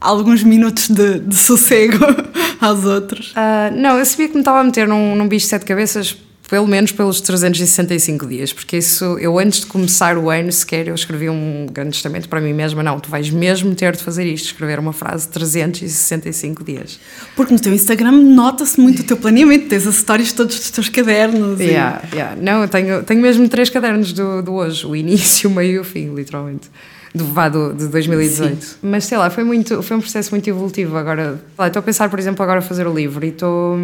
alguns 0.00 0.42
minutos 0.42 0.88
de, 0.88 1.20
de 1.20 1.36
sossego 1.36 1.98
aos 2.60 2.84
outros? 2.84 3.32
Uh, 3.32 3.76
não, 3.76 3.98
eu 3.98 4.04
sabia 4.04 4.28
que 4.28 4.34
me 4.34 4.40
estava 4.40 4.60
a 4.60 4.64
meter 4.64 4.86
num, 4.86 5.16
num 5.16 5.28
bicho 5.28 5.44
de 5.46 5.50
sete 5.50 5.64
cabeças 5.64 6.16
pelo 6.48 6.66
menos 6.66 6.90
pelos 6.92 7.20
365 7.20 8.26
dias, 8.26 8.52
porque 8.54 8.78
isso, 8.78 9.04
eu 9.20 9.38
antes 9.38 9.60
de 9.60 9.66
começar 9.66 10.16
o 10.16 10.30
ano 10.30 10.50
sequer, 10.50 10.88
eu 10.88 10.94
escrevi 10.94 11.28
um 11.28 11.66
grande 11.70 11.90
testamento 11.90 12.26
para 12.26 12.40
mim 12.40 12.54
mesma, 12.54 12.82
não, 12.82 12.98
tu 12.98 13.10
vais 13.10 13.28
mesmo 13.28 13.74
ter 13.74 13.94
de 13.94 14.02
fazer 14.02 14.24
isto, 14.24 14.46
escrever 14.46 14.78
uma 14.78 14.94
frase 14.94 15.26
de 15.26 15.34
365 15.34 16.64
dias. 16.64 16.98
Porque 17.36 17.52
no 17.52 17.60
teu 17.60 17.72
Instagram 17.74 18.12
nota-se 18.12 18.80
muito 18.80 19.00
o 19.00 19.04
teu 19.04 19.18
planeamento, 19.18 19.68
tens 19.68 19.86
as 19.86 19.96
histórias 19.96 20.32
todos 20.32 20.58
dos 20.58 20.70
teus 20.70 20.88
cadernos. 20.88 21.60
Yeah, 21.60 22.02
e... 22.10 22.16
yeah. 22.16 22.36
Não, 22.40 22.62
eu 22.62 22.68
tenho, 22.68 23.02
tenho 23.02 23.20
mesmo 23.20 23.46
três 23.46 23.68
cadernos 23.68 24.14
do, 24.14 24.42
do 24.42 24.54
hoje, 24.54 24.86
o 24.86 24.96
início, 24.96 25.50
o 25.50 25.52
meio 25.52 25.72
e 25.72 25.78
o 25.78 25.84
fim, 25.84 26.14
literalmente 26.14 26.70
do 27.14 27.24
Vado 27.24 27.74
de 27.74 27.86
2018. 27.88 28.64
Sim. 28.64 28.76
Mas 28.82 29.04
sei 29.04 29.18
lá, 29.18 29.30
foi, 29.30 29.44
muito, 29.44 29.82
foi 29.82 29.96
um 29.96 30.00
processo 30.00 30.30
muito 30.30 30.48
evolutivo. 30.48 30.96
Agora, 30.96 31.40
estou 31.66 31.80
a 31.80 31.82
pensar, 31.82 32.08
por 32.08 32.18
exemplo, 32.18 32.42
agora 32.42 32.58
a 32.58 32.62
fazer 32.62 32.86
o 32.86 32.94
livro 32.94 33.24
e 33.24 33.28
estou, 33.28 33.76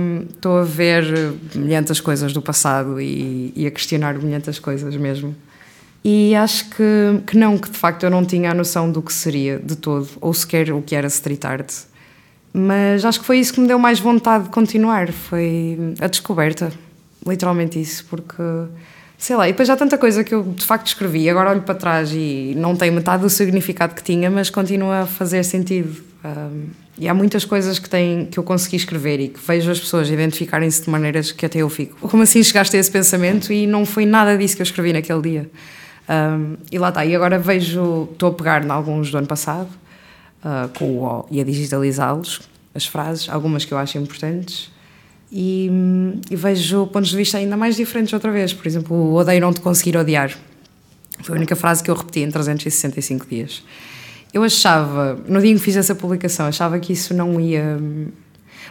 a 0.61 0.63
ver 0.63 1.33
milhentas 1.55 2.01
coisas 2.01 2.33
do 2.33 2.43
passado 2.43 3.01
e, 3.01 3.53
e 3.57 3.67
a 3.67 3.71
questionar 3.71 4.15
milhentas 4.15 4.59
coisas 4.59 4.95
mesmo. 4.97 5.35
E 6.05 6.35
acho 6.35 6.69
que, 6.69 7.23
que 7.27 7.37
não, 7.37 7.57
que 7.57 7.71
de 7.71 7.79
facto 7.79 8.03
eu 8.03 8.11
não 8.11 8.27
tinha 8.27 8.51
a 8.51 8.55
noção 8.55 8.91
do 8.91 9.01
que 9.01 9.13
seria 9.13 9.59
de 9.59 9.75
todo, 9.75 10.07
ou 10.21 10.35
sequer 10.35 10.71
o 10.71 10.83
que 10.83 10.95
era 10.95 11.07
street 11.07 11.45
art. 11.47 11.73
Mas 12.53 13.05
acho 13.05 13.21
que 13.21 13.27
foi 13.27 13.39
isso 13.39 13.55
que 13.55 13.61
me 13.61 13.67
deu 13.67 13.79
mais 13.79 13.99
vontade 13.99 14.45
de 14.45 14.51
continuar, 14.51 15.11
foi 15.11 15.79
a 16.01 16.07
descoberta, 16.07 16.71
literalmente 17.27 17.81
isso, 17.81 18.05
porque 18.09 18.43
sei 19.25 19.37
lá, 19.37 19.49
e 19.49 19.53
depois 19.53 19.71
há 19.71 19.77
tanta 19.77 19.97
coisa 19.97 20.23
que 20.23 20.35
eu 20.35 20.43
de 20.43 20.67
facto 20.67 20.89
escrevi, 20.89 21.31
agora 21.31 21.49
olho 21.49 21.63
para 21.63 21.75
trás 21.75 22.13
e 22.13 22.53
não 22.59 22.77
tem 22.77 22.91
metade 22.91 23.23
do 23.23 23.31
significado 23.31 23.95
que 23.95 24.03
tinha, 24.03 24.31
mas 24.31 24.51
continua 24.51 25.01
a 25.01 25.07
fazer 25.07 25.43
sentido. 25.45 26.05
Um, 26.23 26.67
e 26.99 27.09
há 27.09 27.15
muitas 27.15 27.43
coisas 27.43 27.79
que, 27.79 27.89
tem, 27.89 28.27
que 28.27 28.39
eu 28.39 28.45
consegui 28.45 28.77
escrever 28.77 29.21
e 29.21 29.29
que 29.29 29.41
vejo 29.41 29.71
as 29.71 29.81
pessoas 29.81 30.11
identificarem-se 30.11 30.83
de 30.83 30.91
maneiras 30.91 31.33
que 31.33 31.47
até 31.47 31.61
eu 31.61 31.71
fico. 31.71 32.07
Como 32.07 32.23
assim 32.23 32.43
chegaste 32.43 32.77
a 32.77 32.79
esse 32.79 32.91
pensamento 32.91 33.51
e 33.51 33.67
não 33.67 33.87
foi 33.87 34.05
nada 34.05 34.37
disso 34.37 34.57
que 34.57 34.61
eu 34.61 34.65
escrevi 34.65 34.93
naquele 34.93 35.23
dia? 35.23 35.51
Um, 36.07 36.59
e 36.71 36.79
lá 36.79 36.91
está, 36.91 37.07
e 37.07 37.17
agora 37.17 37.39
vejo, 37.39 38.11
estou 38.13 38.29
a 38.29 38.33
pegar 38.35 38.63
em 38.63 38.71
alguns 38.71 39.11
do 39.11 39.17
ano 39.17 39.27
passado 39.27 39.71
uh, 40.45 40.69
com 40.79 40.99
o 40.99 41.03
O 41.03 41.27
e 41.31 41.41
a 41.41 41.45
digitalizá-los, 41.45 42.43
as 42.75 42.85
frases, 42.85 43.31
algumas 43.31 43.65
que 43.65 43.73
eu 43.73 43.79
acho 43.79 43.97
importantes 43.97 44.74
e, 45.37 45.69
e, 46.31 46.37
vejo 46.37 46.87
pontos 46.87 47.11
de 47.11 47.17
vista 47.17 47.39
ainda 47.39 47.57
mais 47.57 47.75
diferentes 47.75 48.13
outra 48.13 48.31
vez. 48.31 48.53
Por 48.53 48.69
exemplo, 48.69 48.97
o 48.97 49.15
odeio 49.15 49.41
não 49.41 49.53
te 49.53 49.61
conseguir 49.61 49.97
odiar. 49.97 50.31
Foi 51.25 51.35
a 51.35 51.39
única 51.39 51.57
frase 51.57 51.83
que 51.83 51.91
eu 51.91 51.95
repeti 51.97 52.21
em 52.21 52.31
365 52.31 53.27
dias. 53.29 53.65
Eu 54.33 54.45
achava, 54.45 55.19
no 55.27 55.41
dia 55.41 55.51
em 55.51 55.57
que 55.57 55.61
fiz 55.61 55.75
essa 55.75 55.93
publicação, 55.93 56.47
achava 56.47 56.79
que 56.79 56.93
isso 56.93 57.13
não 57.13 57.41
ia. 57.41 57.79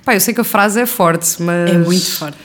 Pá, 0.05 0.13
eu 0.13 0.21
sei 0.21 0.33
que 0.33 0.39
a 0.39 0.45
frase 0.45 0.79
é 0.79 0.85
forte, 0.85 1.41
mas. 1.41 1.69
É 1.69 1.77
muito 1.77 2.11
forte. 2.11 2.37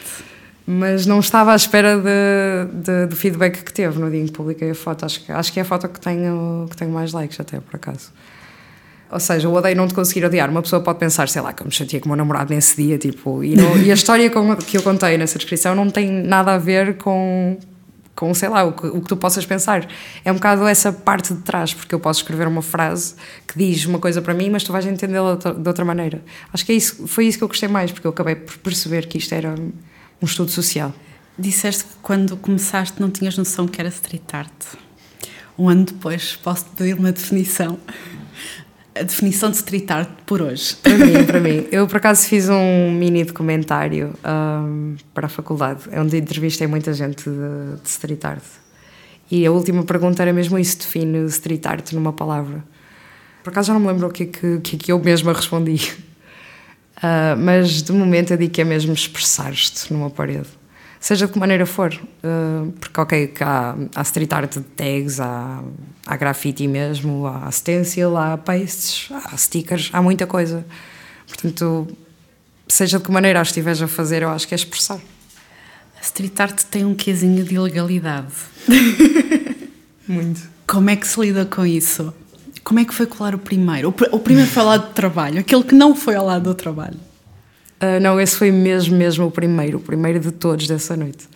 Mas 0.67 1.07
não 1.07 1.21
estava 1.21 1.53
à 1.53 1.57
espera 1.57 1.97
de, 1.97 2.83
de, 2.83 3.07
do 3.07 3.15
feedback 3.15 3.63
que 3.63 3.73
teve 3.73 4.01
no 4.01 4.11
dia 4.11 4.21
em 4.21 4.27
que 4.27 4.33
publiquei 4.33 4.73
a 4.73 4.75
foto. 4.75 5.07
Acho 5.07 5.25
que, 5.25 5.31
acho 5.31 5.53
que 5.53 5.61
é 5.61 5.63
a 5.63 5.65
foto 5.65 5.89
que 5.89 6.01
tenho, 6.01 6.67
que 6.69 6.77
tenho 6.77 6.91
mais 6.91 7.13
likes, 7.13 7.39
até 7.39 7.61
por 7.61 7.77
acaso. 7.77 8.11
Ou 9.11 9.19
seja, 9.19 9.49
o 9.49 9.55
odeio 9.55 9.75
não 9.75 9.89
te 9.89 9.95
conseguir 9.95 10.25
odiar. 10.25 10.51
Uma 10.51 10.61
pessoa 10.61 10.83
pode 10.83 10.99
pensar, 10.99 11.29
sei 11.29 11.41
lá, 11.41 11.53
que 11.53 11.63
eu 11.63 11.67
me 11.67 12.01
com 12.01 12.07
o 12.07 12.09
meu 12.09 12.17
namorado 12.17 12.53
nesse 12.53 12.77
dia, 12.77 12.99
tipo, 12.99 13.43
e, 13.43 13.57
não, 13.57 13.77
e 13.79 13.91
a 13.91 13.95
história 13.95 14.29
que 14.31 14.77
eu 14.77 14.83
contei 14.83 15.17
nessa 15.17 15.39
descrição 15.39 15.75
não 15.75 15.89
tem 15.89 16.11
nada 16.11 16.55
a 16.55 16.59
ver 16.59 16.99
com, 16.99 17.59
com 18.15 18.35
sei 18.35 18.51
lá, 18.51 18.65
o 18.65 18.73
que, 18.73 18.87
o 18.87 19.01
que 19.01 19.09
tu 19.09 19.17
possas 19.17 19.47
pensar. 19.47 19.89
É 20.25 20.31
um 20.31 20.35
bocado 20.35 20.67
essa 20.67 20.93
parte 20.93 21.33
de 21.33 21.41
trás, 21.41 21.73
porque 21.73 21.95
eu 21.95 22.01
posso 22.01 22.21
escrever 22.21 22.47
uma 22.47 22.61
frase 22.61 23.15
que 23.47 23.59
diz 23.59 23.87
uma 23.87 23.99
coisa 23.99 24.21
para 24.21 24.35
mim, 24.35 24.51
mas 24.51 24.63
tu 24.63 24.73
vais 24.73 24.85
entendê-la 24.85 25.37
de 25.37 25.69
outra 25.69 25.85
maneira. 25.87 26.23
Acho 26.53 26.67
que 26.67 26.73
é 26.73 26.75
isso, 26.75 27.07
foi 27.07 27.27
isso 27.27 27.39
que 27.39 27.45
eu 27.45 27.49
gostei 27.49 27.69
mais, 27.69 27.91
porque 27.91 28.07
eu 28.07 28.11
acabei 28.11 28.35
por 28.35 28.59
perceber 28.59 29.07
que 29.07 29.17
isto 29.17 29.33
era 29.35 29.55
um 29.55 30.25
estudo 30.25 30.51
social. 30.51 30.93
Disseste 31.39 31.85
que 31.85 31.91
quando 32.03 32.37
começaste 32.37 33.01
não 33.01 33.11
tinhas 33.11 33.39
noção 33.39 33.67
que 33.67 33.81
era 33.81 33.89
street 33.89 34.35
art. 34.35 34.53
Um 35.59 35.69
ano 35.69 35.85
depois 35.85 36.37
posso-te 36.37 36.71
pedir 36.77 36.95
uma 36.95 37.11
definição 37.11 37.79
a 39.01 39.03
definição 39.03 39.51
de 39.51 39.57
street 39.57 39.91
art 39.91 40.09
por 40.27 40.43
hoje? 40.43 40.77
Para 40.77 40.97
mim, 40.97 41.25
para 41.25 41.41
mim. 41.41 41.67
Eu, 41.71 41.87
por 41.87 41.97
acaso, 41.97 42.27
fiz 42.27 42.49
um 42.49 42.91
mini 42.93 43.25
documentário 43.25 44.15
um, 44.25 44.97
para 45.15 45.27
a 45.27 45.29
faculdade, 45.29 45.83
onde 45.97 46.17
entrevistei 46.19 46.67
muita 46.67 46.93
gente 46.93 47.25
de, 47.29 47.81
de, 47.83 47.89
street 47.89 48.25
art. 48.25 48.43
E 49.31 49.47
a 49.47 49.53
última 49.53 49.83
pergunta 49.85 50.23
era 50.23 50.33
mesmo 50.33 50.59
isso: 50.59 50.79
define 50.79 51.27
street 51.27 51.65
art 51.67 51.93
numa 51.93 52.13
palavra. 52.13 52.65
Por 53.43 53.51
acaso 53.51 53.69
já 53.69 53.75
não 53.75 53.81
me 53.81 53.87
lembro 53.87 54.09
o 54.09 54.11
que, 54.11 54.27
que, 54.27 54.77
que 54.77 54.93
eu 54.93 54.99
mesma 54.99 55.33
respondi. 55.33 55.95
Uh, 56.97 57.37
mas 57.39 57.83
de 57.83 57.93
momento 57.93 58.33
eu 58.33 58.37
digo 58.37 58.53
que 58.53 58.61
é 58.61 58.65
mesmo 58.65 58.93
expressar-te 58.93 59.93
numa 59.93 60.11
parede. 60.11 60.58
Seja 61.01 61.27
de 61.27 61.33
que 61.33 61.39
maneira 61.39 61.67
for. 61.67 61.93
Uh, 61.95 62.73
porque, 62.73 63.01
ok, 63.01 63.35
há, 63.41 63.75
há 63.95 64.03
street 64.03 64.33
art 64.33 64.55
de 64.55 64.61
tags, 64.61 65.21
há, 65.21 65.63
há 66.07 66.17
grafite 66.17 66.67
mesmo, 66.67 67.27
há 67.27 67.51
stencil, 67.51 68.17
há 68.17 68.37
pastes, 68.37 69.09
há 69.13 69.37
stickers, 69.37 69.91
há 69.93 70.03
muita 70.03 70.27
coisa. 70.27 70.65
Portanto, 71.27 71.89
seja 72.67 72.99
de 72.99 73.05
que 73.05 73.11
maneira 73.11 73.41
as 73.41 73.49
estiveres 73.49 73.81
a 73.83 73.89
fazer, 73.89 74.23
eu 74.23 74.31
acho 74.31 74.47
que 74.47 74.55
é 74.55 74.57
expressar. 74.57 75.01
A 75.99 76.03
street 76.03 76.39
art 76.39 76.63
tem 76.65 76.85
um 76.85 76.95
quesinho 76.95 77.45
de 77.45 77.55
ilegalidade. 77.55 78.33
Muito. 80.07 80.41
Como 80.67 80.91
é 80.91 80.97
que 80.97 81.07
se 81.07 81.21
lida 81.21 81.45
com 81.45 81.67
isso? 81.67 82.13
Como 82.63 82.79
é 82.79 82.85
que 82.85 82.95
foi 82.95 83.07
colar 83.07 83.35
o 83.35 83.39
primeiro? 83.39 83.89
O, 83.89 84.19
primeiro 84.19 84.51
foi 84.51 84.63
ao 84.63 84.69
lado 84.69 84.89
do 84.89 84.93
trabalho, 84.93 85.41
aquele 85.41 85.65
que 85.65 85.75
não 85.75 85.95
foi 85.97 86.15
ao 86.15 86.27
lado 86.27 86.45
do 86.45 86.55
trabalho. 86.55 87.08
Uh, 87.81 88.01
não, 88.01 88.21
esse 88.21 88.37
foi 88.37 88.51
mesmo, 88.51 88.97
mesmo 88.97 89.27
o 89.27 89.31
primeiro, 89.31 89.79
o 89.79 89.81
primeiro 89.81 90.19
de 90.19 90.33
todos 90.33 90.67
dessa 90.67 90.97
noite. 90.97 91.27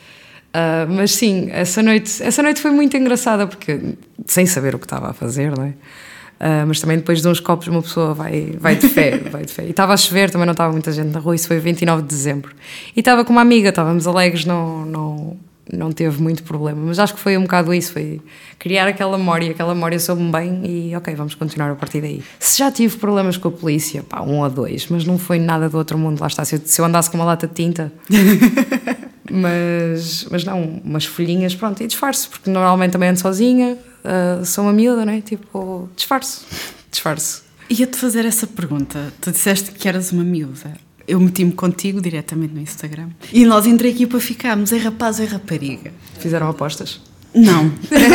Uh, 0.53 0.91
mas 0.91 1.13
sim, 1.13 1.49
essa 1.51 1.83
noite, 1.83 2.23
essa 2.23 2.43
noite 2.43 2.61
foi 2.61 2.71
muito 2.71 2.97
engraçada 2.97 3.47
porque 3.47 3.95
sem 4.27 4.45
saber 4.45 4.75
o 4.75 4.79
que 4.79 4.85
estava 4.85 5.11
a 5.11 5.13
fazer, 5.13 5.57
não 5.57 5.65
é? 5.65 5.69
Uh, 5.69 6.67
mas 6.67 6.81
também 6.81 6.97
depois 6.99 7.23
de 7.23 7.29
uns 7.29 7.39
copos 7.39 7.69
uma 7.69 7.81
pessoa 7.81 8.13
vai, 8.13 8.57
vai 8.59 8.75
de 8.75 8.89
fé, 8.89 9.19
vai 9.31 9.45
de 9.45 9.53
fé. 9.53 9.65
E 9.65 9.71
estava 9.71 9.95
a 9.95 9.97
chover, 9.97 10.29
também 10.31 10.45
não 10.45 10.53
estava 10.53 10.73
muita 10.73 10.91
gente 10.91 11.09
na 11.09 11.21
rua, 11.21 11.37
isso 11.37 11.47
foi 11.47 11.61
29 11.61 12.03
de 12.03 12.09
dezembro. 12.09 12.53
E 12.97 13.01
estava 13.01 13.25
com 13.25 13.33
uma 13.33 13.41
amiga, 13.41 13.69
estávamos 13.69 14.07
alegres, 14.09 14.45
não, 14.45 14.85
não, 14.85 15.37
não 15.71 15.93
teve 15.93 16.21
muito 16.23 16.43
problema. 16.43 16.81
Mas 16.85 16.99
acho 16.99 17.15
que 17.15 17.21
foi 17.21 17.37
um 17.37 17.43
bocado 17.43 17.73
isso, 17.75 17.93
foi 17.93 18.21
criar 18.59 18.89
aquela 18.89 19.19
memória, 19.19 19.51
aquela 19.51 19.75
memória 19.75 19.99
soube-me 19.99 20.33
bem 20.33 20.63
e 20.65 20.97
ok, 20.97 21.15
vamos 21.15 21.35
continuar 21.35 21.71
a 21.71 21.75
partir 21.75 22.01
daí. 22.01 22.23
Se 22.39 22.59
já 22.59 22.71
tive 22.71 22.97
problemas 22.97 23.37
com 23.37 23.49
a 23.49 23.53
polícia, 23.53 24.03
pá, 24.03 24.23
um 24.23 24.41
ou 24.41 24.51
dois, 24.51 24.87
mas 24.89 25.05
não 25.05 25.19
foi 25.19 25.39
nada 25.39 25.69
do 25.69 25.77
outro 25.77 25.99
mundo, 25.99 26.21
lá 26.21 26.27
está. 26.27 26.45
Se 26.45 26.57
eu, 26.57 26.61
se 26.65 26.81
eu 26.81 26.85
andasse 26.85 27.11
com 27.11 27.17
uma 27.17 27.25
lata 27.25 27.47
de 27.47 27.55
tinta... 27.55 27.93
mas, 29.31 30.27
mas 30.31 30.45
não, 30.45 30.81
umas 30.85 31.07
folhinhas, 31.07 31.55
pronto, 31.55 31.83
e 31.83 31.87
disfarço, 31.87 32.29
porque 32.29 32.51
normalmente 32.51 32.93
também 32.93 33.09
ando 33.09 33.21
sozinha, 33.21 33.79
uh, 34.05 34.45
sou 34.45 34.65
uma 34.65 34.73
miúda, 34.73 35.07
né? 35.07 35.23
Tipo, 35.25 35.89
disfarço, 35.97 36.45
disfarço. 36.91 37.45
Ia-te 37.71 37.97
fazer 37.97 38.27
essa 38.27 38.47
pergunta. 38.47 39.13
Tu 39.21 39.33
disseste 39.33 39.71
que 39.71 39.89
eras 39.89 40.13
uma 40.13 40.23
miúda. 40.23 40.75
Eu 41.13 41.21
meti-me 41.21 41.53
contigo 41.53 42.01
diretamente 42.01 42.55
no 42.55 42.61
Instagram. 42.63 43.11
E 43.31 43.45
nós 43.45 43.67
entre 43.67 43.89
a 43.89 43.91
equipa 43.91 44.19
ficámos, 44.19 44.73
é 44.73 44.79
rapaz 44.79 45.19
ou 45.19 45.27
é 45.27 45.29
rapariga. 45.29 45.93
Fizeram 46.19 46.49
apostas? 46.49 47.03
Não. 47.35 47.71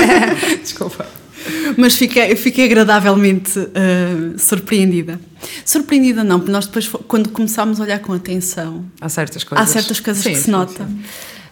Desculpa. 0.60 1.06
Mas 1.78 1.96
fiquei, 1.96 2.36
fiquei 2.36 2.66
agradavelmente 2.66 3.60
uh, 3.60 4.40
surpreendida. 4.40 5.20
Surpreendida 5.64 6.24
não, 6.24 6.40
porque 6.40 6.52
nós 6.52 6.66
depois, 6.66 6.88
quando 7.08 7.30
começámos 7.30 7.80
a 7.80 7.84
olhar 7.84 8.00
com 8.00 8.14
atenção... 8.14 8.84
Há 9.00 9.10
certas 9.10 9.44
coisas. 9.44 9.70
Há 9.70 9.72
certas 9.72 10.00
coisas 10.00 10.24
sim, 10.24 10.32
que 10.32 10.38
se 10.38 10.46
sim, 10.46 10.52
nota. 10.52 10.84
Sim. 10.84 11.04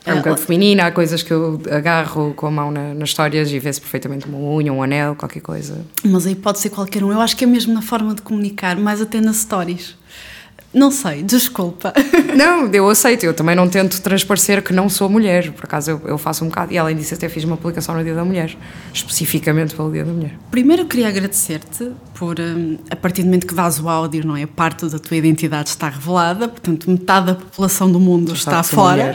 É 0.04 0.14
um 0.16 0.18
bocado 0.18 0.42
feminina, 0.42 0.88
há 0.88 0.92
coisas 0.92 1.22
que 1.22 1.32
eu 1.32 1.62
agarro 1.70 2.34
com 2.34 2.48
a 2.48 2.52
mão 2.52 2.72
na, 2.72 2.96
nas 2.96 3.10
histórias 3.10 3.52
e 3.52 3.60
vê-se 3.60 3.80
perfeitamente 3.80 4.25
uma 4.28 4.40
unha, 4.40 4.74
um 4.74 4.82
anel, 4.82 5.16
qualquer 5.16 5.42
coisa. 5.42 5.86
Mas 6.04 6.25
aí 6.25 6.34
pode 6.34 6.58
ser 6.58 6.72
qualquer 6.72 7.04
um. 7.04 7.12
Eu 7.12 7.22
acho 7.22 7.38
que 7.38 7.44
é 7.44 7.48
mesmo 7.48 7.72
na 7.72 7.84
forma 7.84 8.16
de 8.16 8.24
comunicar, 8.24 8.75
mais 8.78 9.00
até 9.00 9.22
nas 9.22 9.38
stories. 9.38 9.96
Não 10.75 10.91
sei, 10.91 11.24
desculpa. 11.24 11.94
Não, 12.36 12.67
eu 12.67 12.89
aceito, 12.89 13.24
eu 13.24 13.34
também 13.34 13.55
não 13.55 13.70
tento 13.70 14.01
transparecer 14.01 14.62
que 14.62 14.74
não 14.74 14.89
sou 14.89 15.08
mulher, 15.08 15.53
por 15.53 15.63
acaso 15.63 15.91
eu, 15.91 16.01
eu, 16.03 16.17
faço 16.17 16.44
um 16.44 16.50
bocado, 16.50 16.74
e 16.74 16.77
além 16.77 16.98
disso 16.98 17.13
até 17.13 17.29
fiz 17.29 17.46
uma 17.46 17.55
publicação 17.55 17.96
no 17.96 18.03
Dia 18.03 18.13
da 18.13 18.25
Mulher, 18.25 18.58
especificamente 18.94 19.74
pelo 19.74 19.89
Dia 19.89 20.03
da 20.03 20.12
Mulher. 20.12 20.34
Primeiro 20.51 20.82
eu 20.82 20.86
queria 20.86 21.08
agradecer-te 21.08 21.91
por, 22.13 22.38
um, 22.41 22.77
a 22.89 22.96
partir 22.96 23.22
do 23.22 23.27
momento 23.27 23.48
que 23.48 23.55
dás 23.55 23.79
o 23.79 23.88
áudio, 23.88 24.27
não 24.27 24.36
é? 24.36 24.46
Parte 24.46 24.86
da 24.88 25.00
tua 25.00 25.15
identidade 25.15 25.70
está 25.70 25.88
revelada, 25.88 26.50
portanto 26.50 26.91
metade 26.91 27.27
da 27.27 27.36
população 27.36 27.89
do 27.89 28.00
mundo 28.00 28.34
está, 28.34 28.60
está 28.60 28.63
fora. 28.63 29.13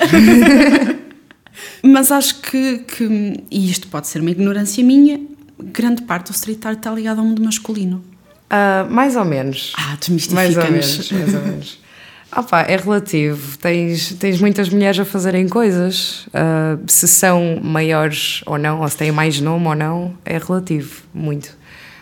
Mas 1.85 2.11
acho 2.11 2.41
que, 2.41 2.79
que, 2.79 3.45
e 3.51 3.71
isto 3.71 3.87
pode 3.89 4.09
ser 4.09 4.21
uma 4.23 4.31
ignorância 4.31 4.83
minha, 4.83 5.21
grande 5.63 6.03
parte 6.03 6.33
do 6.33 6.35
street 6.35 6.65
art 6.65 6.79
está 6.79 6.91
ligado 6.91 7.19
ao 7.19 7.25
mundo 7.25 7.43
masculino. 7.43 8.03
Uh, 8.51 8.91
mais 8.91 9.15
ou 9.15 9.25
menos. 9.25 9.73
Ah, 9.77 9.97
desmistifica-nos. 9.99 10.55
Mais 10.55 10.57
ou 10.57 10.73
menos, 10.73 11.13
mais 11.13 11.35
ou 11.35 11.41
menos. 11.43 11.81
Ah 12.33 12.45
pá, 12.45 12.63
é 12.63 12.77
relativo. 12.77 13.59
Tens, 13.59 14.13
tens 14.15 14.41
muitas 14.41 14.69
mulheres 14.69 15.01
a 15.01 15.05
fazerem 15.05 15.49
coisas. 15.49 16.27
Uh, 16.27 16.81
se 16.87 17.09
são 17.09 17.59
maiores 17.61 18.43
ou 18.47 18.57
não, 18.57 18.83
ou 18.83 18.89
se 18.89 18.97
têm 18.97 19.11
mais 19.11 19.41
nome 19.41 19.67
ou 19.67 19.75
não, 19.75 20.15
é 20.25 20.39
relativo, 20.39 21.03
muito. 21.13 21.57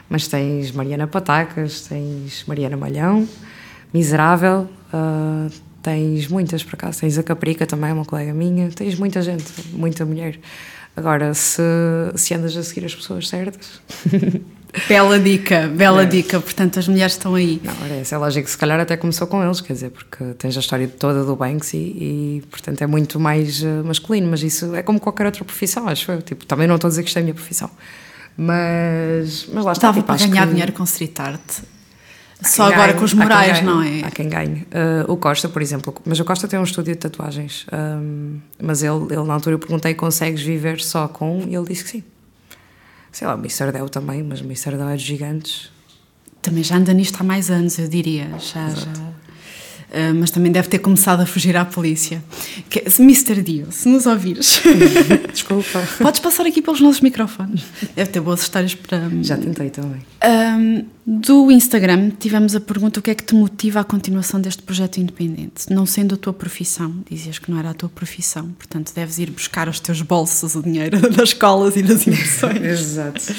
Mas 0.06 0.28
tens 0.28 0.70
Mariana 0.70 1.06
Patacas, 1.06 1.80
tens 1.88 2.44
Mariana 2.46 2.76
Malhão, 2.76 3.26
Miserável, 3.92 4.68
uh, 4.92 5.50
tens 5.82 6.28
muitas 6.28 6.62
por 6.62 6.74
acaso. 6.74 7.00
Tens 7.00 7.16
a 7.16 7.22
Caprica 7.22 7.64
também, 7.64 7.92
uma 7.92 8.04
colega 8.04 8.34
minha. 8.34 8.68
Tens 8.70 8.98
muita 8.98 9.22
gente, 9.22 9.50
muita 9.72 10.04
mulher. 10.04 10.38
Agora, 10.94 11.32
se, 11.32 11.62
se 12.16 12.34
andas 12.34 12.54
a 12.54 12.62
seguir 12.62 12.84
as 12.84 12.94
pessoas 12.94 13.28
certas. 13.28 13.80
Bela 14.86 15.18
dica, 15.18 15.66
bela 15.68 16.02
é. 16.02 16.06
dica. 16.06 16.40
Portanto, 16.40 16.78
as 16.78 16.86
mulheres 16.86 17.12
estão 17.12 17.34
aí. 17.34 17.60
Não, 17.64 17.74
era 17.84 17.96
essa 17.96 18.14
é 18.14 18.18
lógico 18.18 18.44
que 18.44 18.50
se 18.50 18.58
calhar 18.58 18.78
até 18.78 18.96
começou 18.96 19.26
com 19.26 19.42
eles, 19.42 19.60
quer 19.60 19.72
dizer, 19.72 19.90
porque 19.90 20.24
tens 20.38 20.56
a 20.56 20.60
história 20.60 20.86
toda 20.86 21.24
do 21.24 21.34
Banksy 21.34 21.76
e, 21.76 22.42
portanto, 22.50 22.82
é 22.82 22.86
muito 22.86 23.18
mais 23.18 23.62
uh, 23.62 23.82
masculino. 23.84 24.28
Mas 24.30 24.42
isso 24.42 24.74
é 24.74 24.82
como 24.82 25.00
qualquer 25.00 25.26
outra 25.26 25.44
profissão, 25.44 25.88
acho 25.88 26.10
eu. 26.12 26.20
Tipo, 26.20 26.44
também 26.44 26.66
não 26.66 26.74
estou 26.74 26.88
a 26.88 26.90
dizer 26.90 27.02
que 27.02 27.08
isto 27.08 27.16
é 27.16 27.20
a 27.20 27.22
minha 27.22 27.34
profissão. 27.34 27.70
Mas, 28.36 29.48
mas 29.52 29.64
lá 29.64 29.72
está. 29.72 29.90
Estava 29.90 29.94
tipo, 29.94 30.06
para 30.06 30.26
ganhar 30.26 30.46
que... 30.46 30.52
dinheiro 30.52 30.72
com 30.72 30.84
street 30.84 31.18
art. 31.18 31.60
Só 32.40 32.64
agora 32.64 32.88
ganhe, 32.88 32.98
com 32.98 33.04
os 33.04 33.14
morais, 33.14 33.62
não 33.62 33.82
é? 33.82 34.04
Há 34.04 34.12
quem 34.12 34.28
ganhe. 34.28 34.64
Uh, 34.70 35.10
o 35.12 35.16
Costa, 35.16 35.48
por 35.48 35.60
exemplo, 35.60 35.92
mas 36.04 36.20
o 36.20 36.24
Costa 36.24 36.46
tem 36.46 36.56
um 36.56 36.62
estúdio 36.62 36.94
de 36.94 37.00
tatuagens. 37.00 37.66
Um, 37.72 38.38
mas 38.62 38.84
ele, 38.84 39.06
ele, 39.10 39.24
na 39.24 39.34
altura, 39.34 39.54
eu 39.54 39.58
perguntei: 39.58 39.92
consegues 39.94 40.40
viver 40.40 40.80
só 40.80 41.08
com? 41.08 41.42
E 41.48 41.56
ele 41.56 41.66
disse 41.66 41.82
que 41.82 41.90
sim 41.90 42.04
sei 43.18 43.26
lá, 43.26 43.34
o 43.34 43.38
Missardel 43.38 43.88
também, 43.88 44.22
mas 44.22 44.40
o 44.40 44.44
Missardel 44.44 44.90
é 44.90 44.96
de 44.96 45.04
gigantes. 45.04 45.72
Também 46.40 46.62
já 46.62 46.76
anda 46.76 46.92
nisto 46.92 47.20
há 47.20 47.24
mais 47.24 47.50
anos, 47.50 47.76
eu 47.76 47.88
diria. 47.88 48.28
Já, 48.38 48.68
já, 48.70 48.92
Uh, 49.88 50.14
mas 50.14 50.30
também 50.30 50.52
deve 50.52 50.68
ter 50.68 50.78
começado 50.80 51.20
a 51.20 51.26
fugir 51.26 51.56
à 51.56 51.64
polícia. 51.64 52.22
Que, 52.68 52.84
Mr. 53.00 53.42
Dio, 53.42 53.68
se 53.70 53.88
nos 53.88 54.04
ouvires, 54.04 54.60
desculpa. 55.32 55.82
Podes 55.98 56.20
passar 56.20 56.44
aqui 56.44 56.60
pelos 56.60 56.80
nossos 56.80 57.00
microfones. 57.00 57.62
Deve 57.96 58.10
ter 58.10 58.20
boas 58.20 58.42
histórias 58.42 58.74
para. 58.74 59.08
Já 59.22 59.38
tentei 59.38 59.70
também. 59.70 60.02
Um, 60.22 60.84
do 61.06 61.50
Instagram 61.50 62.10
tivemos 62.10 62.54
a 62.54 62.60
pergunta: 62.60 63.00
o 63.00 63.02
que 63.02 63.10
é 63.10 63.14
que 63.14 63.24
te 63.24 63.34
motiva 63.34 63.80
à 63.80 63.84
continuação 63.84 64.38
deste 64.38 64.62
projeto 64.62 64.98
independente? 64.98 65.70
Não 65.70 65.86
sendo 65.86 66.16
a 66.16 66.18
tua 66.18 66.34
profissão, 66.34 67.02
dizias 67.10 67.38
que 67.38 67.50
não 67.50 67.58
era 67.58 67.70
a 67.70 67.74
tua 67.74 67.88
profissão, 67.88 68.50
portanto 68.58 68.92
deves 68.94 69.18
ir 69.18 69.30
buscar 69.30 69.70
os 69.70 69.80
teus 69.80 70.02
bolsos 70.02 70.54
o 70.54 70.62
dinheiro 70.62 71.00
das 71.08 71.30
escolas 71.30 71.76
e 71.76 71.82
das 71.82 72.06
impressões. 72.06 72.60
Exato. 72.62 73.34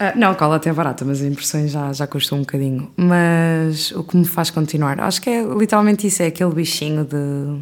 Uh, 0.00 0.16
não, 0.16 0.32
cola 0.34 0.56
até 0.56 0.70
é 0.70 0.72
barata, 0.72 1.04
mas 1.04 1.20
as 1.20 1.26
impressões 1.26 1.72
já, 1.72 1.92
já 1.92 2.06
custam 2.06 2.38
um 2.38 2.42
bocadinho. 2.42 2.88
Mas 2.96 3.90
o 3.90 4.04
que 4.04 4.16
me 4.16 4.24
faz 4.24 4.48
continuar, 4.48 5.00
acho 5.00 5.20
que 5.20 5.28
é 5.28 5.42
literalmente 5.42 6.06
isso: 6.06 6.22
é 6.22 6.26
aquele 6.26 6.54
bichinho 6.54 7.04
de. 7.04 7.60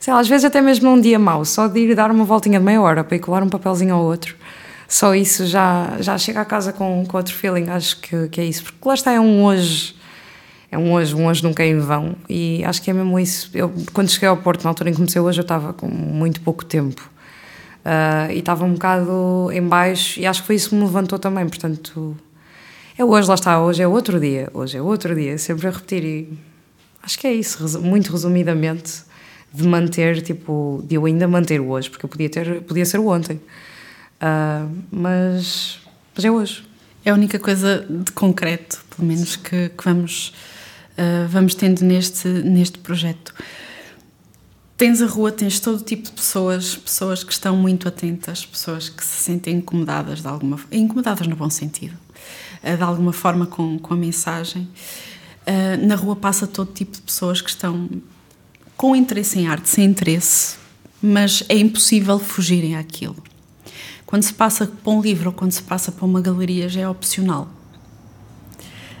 Sei 0.00 0.12
lá, 0.12 0.20
às 0.20 0.28
vezes 0.28 0.46
até 0.46 0.62
mesmo 0.62 0.90
num 0.90 1.00
dia 1.00 1.18
mau, 1.18 1.44
só 1.44 1.68
de 1.68 1.80
ir 1.80 1.94
dar 1.94 2.10
uma 2.10 2.24
voltinha 2.24 2.58
de 2.58 2.64
meia 2.64 2.80
hora 2.80 3.04
para 3.04 3.16
ir 3.16 3.20
colar 3.20 3.42
um 3.42 3.50
papelzinho 3.50 3.94
ao 3.94 4.02
outro. 4.02 4.34
Só 4.88 5.14
isso 5.14 5.46
já, 5.46 5.96
já 6.00 6.16
chega 6.16 6.40
a 6.40 6.44
casa 6.44 6.72
com, 6.72 7.04
com 7.06 7.16
outro 7.16 7.34
feeling. 7.34 7.68
Acho 7.68 8.00
que, 8.00 8.28
que 8.28 8.40
é 8.40 8.44
isso. 8.44 8.64
Porque 8.64 8.88
lá 8.88 8.94
está, 8.94 9.12
é 9.12 9.20
um 9.20 9.44
hoje. 9.44 9.94
É 10.70 10.78
um 10.78 10.92
hoje, 10.92 11.14
um 11.14 11.26
hoje 11.26 11.42
nunca 11.42 11.62
é 11.62 11.68
em 11.68 11.78
vão. 11.78 12.16
E 12.28 12.64
acho 12.64 12.82
que 12.82 12.90
é 12.90 12.94
mesmo 12.94 13.18
isso. 13.18 13.50
Eu, 13.54 13.72
quando 13.92 14.10
cheguei 14.10 14.28
ao 14.28 14.36
Porto, 14.36 14.64
na 14.64 14.70
altura 14.70 14.88
em 14.88 14.92
que 14.92 14.96
comecei 14.96 15.20
hoje, 15.20 15.40
eu 15.40 15.42
estava 15.42 15.72
com 15.72 15.86
muito 15.86 16.40
pouco 16.40 16.64
tempo 16.64 17.13
Uh, 17.84 18.32
e 18.32 18.38
estava 18.38 18.64
um 18.64 18.72
bocado 18.72 19.50
em 19.52 19.60
baixo 19.60 20.18
e 20.18 20.24
acho 20.24 20.40
que 20.40 20.46
foi 20.46 20.56
isso 20.56 20.70
que 20.70 20.74
me 20.74 20.84
levantou 20.84 21.18
também, 21.18 21.46
portanto 21.46 22.16
é 22.96 23.04
hoje, 23.04 23.28
lá 23.28 23.34
está, 23.34 23.60
hoje 23.60 23.82
é 23.82 23.86
outro 23.86 24.18
dia, 24.18 24.48
hoje 24.54 24.78
é 24.78 24.80
outro 24.80 25.14
dia, 25.14 25.36
sempre 25.36 25.66
a 25.66 25.70
repetir 25.70 26.02
e 26.02 26.38
acho 27.02 27.18
que 27.18 27.26
é 27.26 27.32
isso, 27.34 27.78
muito 27.82 28.10
resumidamente 28.10 29.02
de 29.52 29.68
manter, 29.68 30.22
tipo, 30.22 30.82
de 30.84 30.96
eu 30.96 31.04
ainda 31.04 31.28
manter 31.28 31.60
o 31.60 31.68
hoje, 31.68 31.90
porque 31.90 32.04
eu 32.04 32.08
podia 32.08 32.28
ter, 32.28 32.62
podia 32.62 32.84
ser 32.84 32.98
o 32.98 33.06
ontem. 33.06 33.36
Uh, 33.36 34.68
mas, 34.90 35.78
mas 36.14 36.24
é 36.24 36.30
hoje. 36.30 36.64
É 37.04 37.10
a 37.10 37.14
única 37.14 37.38
coisa 37.38 37.86
de 37.88 38.10
concreto, 38.12 38.84
pelo 38.96 39.06
menos 39.06 39.36
que, 39.36 39.68
que 39.68 39.84
vamos, 39.84 40.34
uh, 40.98 41.28
vamos 41.28 41.54
tendo 41.54 41.84
neste, 41.84 42.26
neste 42.26 42.78
projeto 42.78 43.32
tens 44.76 45.00
a 45.00 45.06
rua, 45.06 45.30
tens 45.30 45.60
todo 45.60 45.82
tipo 45.82 46.04
de 46.04 46.12
pessoas, 46.12 46.76
pessoas 46.76 47.22
que 47.22 47.32
estão 47.32 47.56
muito 47.56 47.88
atentas, 47.88 48.44
pessoas 48.44 48.88
que 48.88 49.04
se 49.04 49.22
sentem 49.22 49.56
incomodadas 49.56 50.20
de 50.20 50.28
alguma 50.28 50.58
incomodadas 50.72 51.26
no 51.26 51.36
bom 51.36 51.50
sentido, 51.50 51.96
eh, 52.62 52.76
de 52.76 52.82
alguma 52.82 53.12
forma 53.12 53.46
com, 53.46 53.78
com 53.78 53.94
a 53.94 53.96
mensagem. 53.96 54.68
Eh, 55.46 55.76
na 55.76 55.94
rua 55.94 56.16
passa 56.16 56.46
todo 56.46 56.72
tipo 56.72 56.92
de 56.92 57.02
pessoas 57.02 57.40
que 57.40 57.50
estão 57.50 57.88
com 58.76 58.96
interesse 58.96 59.38
em 59.38 59.46
arte, 59.46 59.68
sem 59.68 59.84
interesse, 59.84 60.56
mas 61.00 61.44
é 61.48 61.56
impossível 61.56 62.18
fugirem 62.18 62.76
àquilo. 62.76 63.16
Quando 64.04 64.22
se 64.22 64.34
passa 64.34 64.66
para 64.66 64.92
um 64.92 65.00
livro 65.00 65.30
ou 65.30 65.32
quando 65.32 65.52
se 65.52 65.62
passa 65.62 65.92
para 65.92 66.04
uma 66.04 66.20
galeria 66.20 66.68
já 66.68 66.82
é 66.82 66.88
opcional. 66.88 67.48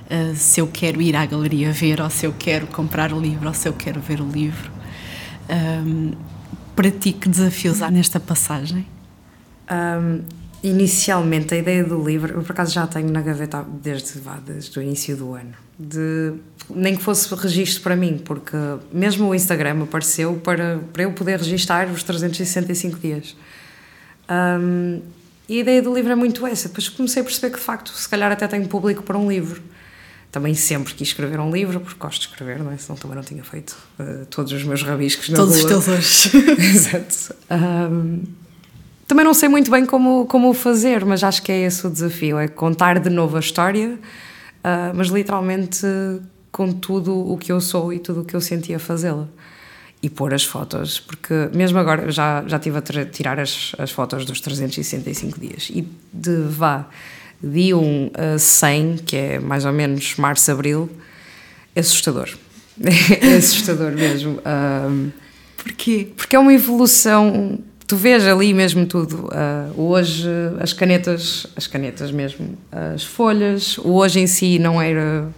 Uh, 0.04 0.34
se 0.36 0.60
eu 0.60 0.66
quero 0.66 1.00
ir 1.00 1.16
à 1.16 1.24
galeria 1.24 1.72
ver, 1.72 2.00
ou 2.00 2.10
se 2.10 2.26
eu 2.26 2.34
quero 2.38 2.66
comprar 2.66 3.12
o 3.12 3.18
livro, 3.18 3.48
ou 3.48 3.54
se 3.54 3.68
eu 3.68 3.72
quero 3.72 4.00
ver 4.00 4.20
o 4.20 4.28
livro. 4.28 4.70
Um, 5.48 6.12
para 6.74 6.90
ti 6.90 7.12
que 7.12 7.28
desafios 7.28 7.82
há 7.82 7.90
nesta 7.90 8.18
passagem? 8.18 8.86
Um, 9.70 10.22
inicialmente, 10.62 11.54
a 11.54 11.58
ideia 11.58 11.84
do 11.84 12.02
livro, 12.02 12.34
eu 12.34 12.42
por 12.42 12.52
acaso 12.52 12.72
já 12.72 12.86
tenho 12.86 13.10
na 13.10 13.20
gaveta 13.20 13.64
desde, 13.82 14.20
desde 14.44 14.78
o 14.78 14.82
início 14.82 15.16
do 15.16 15.34
ano. 15.34 15.54
De, 15.78 16.34
nem 16.70 16.96
que 16.96 17.02
fosse 17.02 17.32
registro 17.34 17.82
para 17.82 17.96
mim, 17.96 18.18
porque 18.24 18.56
mesmo 18.92 19.28
o 19.28 19.34
Instagram 19.34 19.82
apareceu 19.82 20.34
para, 20.36 20.80
para 20.92 21.02
eu 21.02 21.12
poder 21.12 21.38
registar 21.38 21.90
os 21.90 22.02
365 22.02 22.98
dias. 22.98 23.36
Um, 24.28 25.00
e 25.48 25.58
a 25.58 25.60
ideia 25.60 25.82
do 25.82 25.94
livro 25.94 26.10
é 26.12 26.14
muito 26.14 26.46
essa. 26.46 26.68
Depois 26.68 26.88
comecei 26.88 27.20
a 27.20 27.24
perceber 27.24 27.52
que, 27.52 27.58
de 27.58 27.64
facto, 27.64 27.90
se 27.92 28.08
calhar 28.08 28.32
até 28.32 28.48
tenho 28.48 28.66
público 28.66 29.02
para 29.02 29.18
um 29.18 29.28
livro. 29.28 29.62
Também 30.34 30.52
sempre 30.52 30.92
quis 30.94 31.06
escrever 31.06 31.38
um 31.38 31.48
livro, 31.48 31.78
porque 31.78 31.96
gosto 31.96 32.22
de 32.22 32.26
escrever, 32.26 32.58
não 32.58 32.72
é? 32.72 32.76
Senão 32.76 32.98
também 32.98 33.14
não 33.14 33.22
tinha 33.22 33.44
feito 33.44 33.76
uh, 34.00 34.26
todos 34.26 34.50
os 34.52 34.64
meus 34.64 34.82
rabiscos 34.82 35.28
na 35.28 35.36
Todos 35.36 35.62
rua. 35.62 35.78
os 35.78 35.84
teus. 35.84 36.34
Exato. 36.58 37.36
Um, 37.48 38.20
também 39.06 39.24
não 39.24 39.32
sei 39.32 39.48
muito 39.48 39.70
bem 39.70 39.86
como, 39.86 40.26
como 40.26 40.50
o 40.50 40.52
fazer, 40.52 41.04
mas 41.04 41.22
acho 41.22 41.40
que 41.40 41.52
é 41.52 41.60
esse 41.60 41.86
o 41.86 41.90
desafio: 41.90 42.36
é 42.36 42.48
contar 42.48 42.98
de 42.98 43.08
novo 43.10 43.36
a 43.36 43.38
história, 43.38 43.90
uh, 43.94 44.92
mas 44.92 45.06
literalmente 45.06 45.86
com 46.50 46.72
tudo 46.72 47.16
o 47.16 47.38
que 47.38 47.52
eu 47.52 47.60
sou 47.60 47.92
e 47.92 48.00
tudo 48.00 48.22
o 48.22 48.24
que 48.24 48.34
eu 48.34 48.40
sentia 48.40 48.80
fazê-la. 48.80 49.28
E 50.02 50.10
pôr 50.10 50.34
as 50.34 50.42
fotos, 50.42 50.98
porque 50.98 51.48
mesmo 51.54 51.78
agora 51.78 52.10
já, 52.10 52.42
já 52.48 52.56
estive 52.56 52.78
a 52.78 53.04
tirar 53.06 53.38
as, 53.38 53.70
as 53.78 53.92
fotos 53.92 54.24
dos 54.24 54.40
365 54.40 55.38
dias 55.38 55.70
e 55.70 55.88
de 56.12 56.38
vá 56.48 56.86
de 57.52 57.74
1 57.74 58.10
a 58.14 58.38
100, 58.38 58.96
que 59.04 59.16
é 59.16 59.38
mais 59.38 59.64
ou 59.64 59.72
menos 59.72 60.16
março-abril, 60.16 60.90
é 61.74 61.80
assustador. 61.80 62.28
é 62.82 63.36
assustador 63.36 63.92
mesmo. 63.92 64.40
Um, 64.44 65.10
Porquê? 65.56 66.08
Porque 66.14 66.36
é 66.36 66.38
uma 66.38 66.52
evolução 66.52 67.58
tu 67.86 67.96
vês 67.96 68.26
ali 68.26 68.52
mesmo 68.52 68.86
tudo. 68.86 69.28
Uh, 69.28 69.80
hoje 69.80 70.28
as 70.60 70.72
canetas, 70.72 71.46
as 71.56 71.66
canetas 71.66 72.10
mesmo, 72.10 72.56
as 72.70 73.04
folhas, 73.04 73.78
o 73.78 73.94
hoje 73.94 74.20
em 74.20 74.26
si 74.26 74.58
não 74.58 74.80
era, 74.80 75.28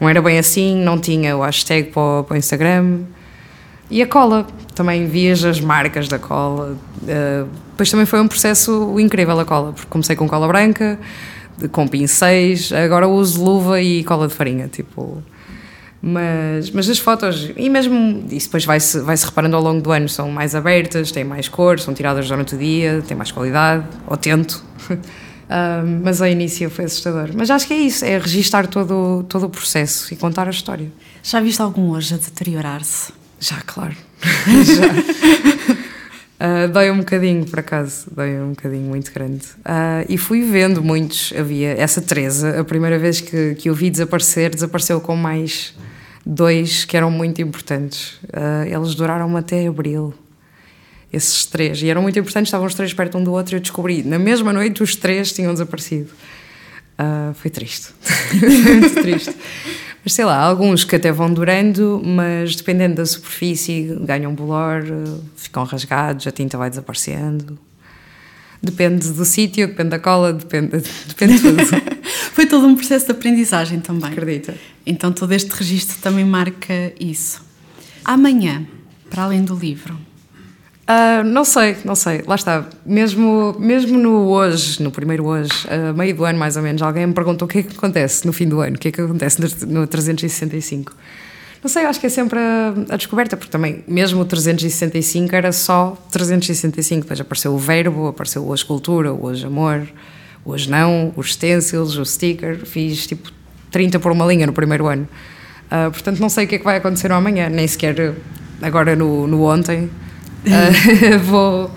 não 0.00 0.08
era 0.08 0.22
bem 0.22 0.38
assim, 0.38 0.76
não 0.76 0.98
tinha 0.98 1.36
o 1.36 1.42
hashtag 1.42 1.90
para 1.90 2.02
o, 2.02 2.24
para 2.24 2.34
o 2.34 2.36
Instagram. 2.36 3.00
E 3.90 4.02
a 4.02 4.06
cola, 4.06 4.46
também 4.74 5.06
vias 5.06 5.44
as 5.44 5.60
marcas 5.60 6.08
da 6.08 6.18
cola. 6.18 6.76
Uh, 7.02 7.48
depois 7.70 7.90
também 7.90 8.06
foi 8.06 8.20
um 8.20 8.28
processo 8.28 8.98
incrível 8.98 9.38
a 9.38 9.44
cola, 9.44 9.72
porque 9.72 9.88
comecei 9.88 10.16
com 10.16 10.28
cola 10.28 10.46
branca, 10.46 10.98
com 11.72 11.86
pincéis, 11.88 12.72
agora 12.72 13.08
uso 13.08 13.42
luva 13.42 13.80
e 13.80 14.04
cola 14.04 14.28
de 14.28 14.34
farinha, 14.34 14.68
tipo... 14.68 15.22
Mas, 16.00 16.70
mas 16.70 16.88
as 16.88 16.98
fotos, 16.98 17.50
e 17.56 17.68
mesmo 17.68 18.24
isso 18.30 18.46
depois 18.46 18.64
vai-se 18.64 19.00
vai 19.00 19.16
-se 19.16 19.26
reparando 19.26 19.56
ao 19.56 19.62
longo 19.62 19.80
do 19.80 19.90
ano, 19.90 20.08
são 20.08 20.30
mais 20.30 20.54
abertas, 20.54 21.10
têm 21.10 21.24
mais 21.24 21.48
cor, 21.48 21.80
são 21.80 21.92
tiradas 21.92 22.28
durante 22.28 22.54
o 22.54 22.58
dia, 22.58 23.02
têm 23.06 23.16
mais 23.16 23.32
qualidade, 23.32 23.84
ou 24.06 24.16
tento. 24.16 24.62
um, 24.88 26.00
mas 26.04 26.22
ao 26.22 26.28
início 26.28 26.70
foi 26.70 26.84
assustador. 26.84 27.30
Mas 27.34 27.50
acho 27.50 27.66
que 27.66 27.74
é 27.74 27.78
isso, 27.78 28.04
é 28.04 28.16
registar 28.16 28.68
todo, 28.68 29.24
todo 29.28 29.46
o 29.46 29.50
processo 29.50 30.14
e 30.14 30.16
contar 30.16 30.46
a 30.46 30.50
história. 30.50 30.90
Já 31.20 31.40
viste 31.40 31.60
algum 31.60 31.90
hoje 31.90 32.14
a 32.14 32.16
deteriorar-se? 32.16 33.12
Já, 33.40 33.56
claro. 33.66 33.96
Já. 34.22 35.74
Uh, 36.38 36.68
dói 36.68 36.88
um 36.88 36.98
bocadinho, 36.98 37.44
por 37.46 37.58
acaso, 37.58 38.06
dói 38.14 38.40
um 38.40 38.50
bocadinho 38.50 38.88
muito 38.88 39.12
grande. 39.12 39.44
Uh, 39.58 40.06
e 40.08 40.16
fui 40.16 40.42
vendo 40.42 40.80
muitos. 40.82 41.32
Havia 41.36 41.70
essa 41.70 42.00
Teresa, 42.00 42.60
a 42.60 42.64
primeira 42.64 42.96
vez 42.96 43.20
que, 43.20 43.56
que 43.56 43.68
eu 43.68 43.74
vi 43.74 43.90
desaparecer, 43.90 44.54
desapareceu 44.54 45.00
com 45.00 45.16
mais 45.16 45.74
dois 46.24 46.84
que 46.84 46.96
eram 46.96 47.10
muito 47.10 47.42
importantes. 47.42 48.12
Uh, 48.24 48.72
eles 48.72 48.94
duraram 48.94 49.36
até 49.36 49.66
abril, 49.66 50.14
esses 51.12 51.44
três. 51.44 51.82
E 51.82 51.88
eram 51.88 52.02
muito 52.02 52.16
importantes, 52.20 52.46
estavam 52.46 52.68
os 52.68 52.74
três 52.74 52.94
perto 52.94 53.18
um 53.18 53.24
do 53.24 53.32
outro 53.32 53.54
e 53.54 53.56
eu 53.56 53.60
descobri. 53.60 54.04
Na 54.04 54.18
mesma 54.18 54.52
noite, 54.52 54.80
os 54.80 54.94
três 54.94 55.32
tinham 55.32 55.52
desaparecido. 55.52 56.10
foi 57.34 57.50
triste. 57.50 57.88
muito 58.32 58.94
triste. 59.02 59.34
Mas 60.08 60.14
sei 60.14 60.24
lá, 60.24 60.38
alguns 60.38 60.84
que 60.84 60.96
até 60.96 61.12
vão 61.12 61.30
durando, 61.30 62.00
mas 62.02 62.56
dependendo 62.56 62.94
da 62.94 63.04
superfície, 63.04 63.94
ganham 64.00 64.34
bolor, 64.34 64.82
ficam 65.36 65.64
rasgados, 65.64 66.26
a 66.26 66.30
tinta 66.30 66.56
vai 66.56 66.70
desaparecendo. 66.70 67.58
Depende 68.62 69.12
do 69.12 69.24
sítio, 69.26 69.66
depende 69.68 69.90
da 69.90 69.98
cola, 69.98 70.32
depende, 70.32 70.78
depende 71.06 71.34
de 71.34 71.42
tudo. 71.42 71.62
Foi 72.32 72.46
todo 72.46 72.66
um 72.66 72.74
processo 72.74 73.04
de 73.04 73.12
aprendizagem 73.12 73.80
também. 73.80 74.10
Acredita. 74.10 74.56
Então 74.86 75.12
todo 75.12 75.30
este 75.32 75.50
registro 75.50 75.98
também 76.00 76.24
marca 76.24 76.90
isso. 76.98 77.44
Amanhã, 78.02 78.66
para 79.10 79.24
além 79.24 79.44
do 79.44 79.54
livro, 79.54 79.94
Uh, 80.88 81.22
não 81.22 81.44
sei, 81.44 81.76
não 81.84 81.94
sei, 81.94 82.22
lá 82.26 82.34
está. 82.34 82.64
Mesmo, 82.86 83.54
mesmo 83.58 83.98
no 83.98 84.30
hoje, 84.30 84.82
no 84.82 84.90
primeiro 84.90 85.26
hoje, 85.26 85.50
uh, 85.66 85.94
meio 85.94 86.16
do 86.16 86.24
ano 86.24 86.38
mais 86.38 86.56
ou 86.56 86.62
menos, 86.62 86.80
alguém 86.80 87.06
me 87.06 87.12
perguntou 87.12 87.44
o 87.44 87.48
que 87.48 87.58
é 87.58 87.62
que 87.62 87.76
acontece 87.76 88.26
no 88.26 88.32
fim 88.32 88.48
do 88.48 88.58
ano, 88.60 88.76
o 88.76 88.78
que 88.78 88.88
é 88.88 88.92
que 88.92 89.02
acontece 89.02 89.38
no, 89.38 89.80
no 89.80 89.86
365. 89.86 90.94
Não 91.62 91.68
sei, 91.68 91.84
acho 91.84 92.00
que 92.00 92.06
é 92.06 92.08
sempre 92.08 92.38
a, 92.38 92.72
a, 92.88 92.96
descoberta, 92.96 93.36
porque 93.36 93.52
também, 93.52 93.84
mesmo 93.86 94.22
o 94.22 94.24
365 94.24 95.34
era 95.36 95.52
só 95.52 95.94
365, 96.10 97.02
depois 97.02 97.20
apareceu 97.20 97.52
o 97.52 97.58
verbo, 97.58 98.06
apareceu 98.06 98.48
hoje 98.48 98.64
cultura, 98.64 99.12
hoje 99.12 99.44
amor, 99.44 99.86
hoje 100.42 100.70
não, 100.70 101.12
os 101.16 101.34
stencils, 101.34 101.98
o 101.98 102.04
sticker, 102.06 102.64
fiz 102.64 103.06
tipo 103.06 103.30
30 103.70 103.98
por 103.98 104.10
uma 104.10 104.24
linha 104.24 104.46
no 104.46 104.54
primeiro 104.54 104.86
ano. 104.86 105.06
Uh, 105.66 105.90
portanto, 105.90 106.18
não 106.18 106.30
sei 106.30 106.46
o 106.46 106.48
que 106.48 106.54
é 106.54 106.58
que 106.58 106.64
vai 106.64 106.78
acontecer 106.78 107.12
amanhã, 107.12 107.50
nem 107.50 107.66
sequer 107.66 108.14
agora 108.62 108.96
no, 108.96 109.26
no 109.26 109.42
ontem 109.42 109.90
uh, 110.48 111.18
vou, 111.24 111.70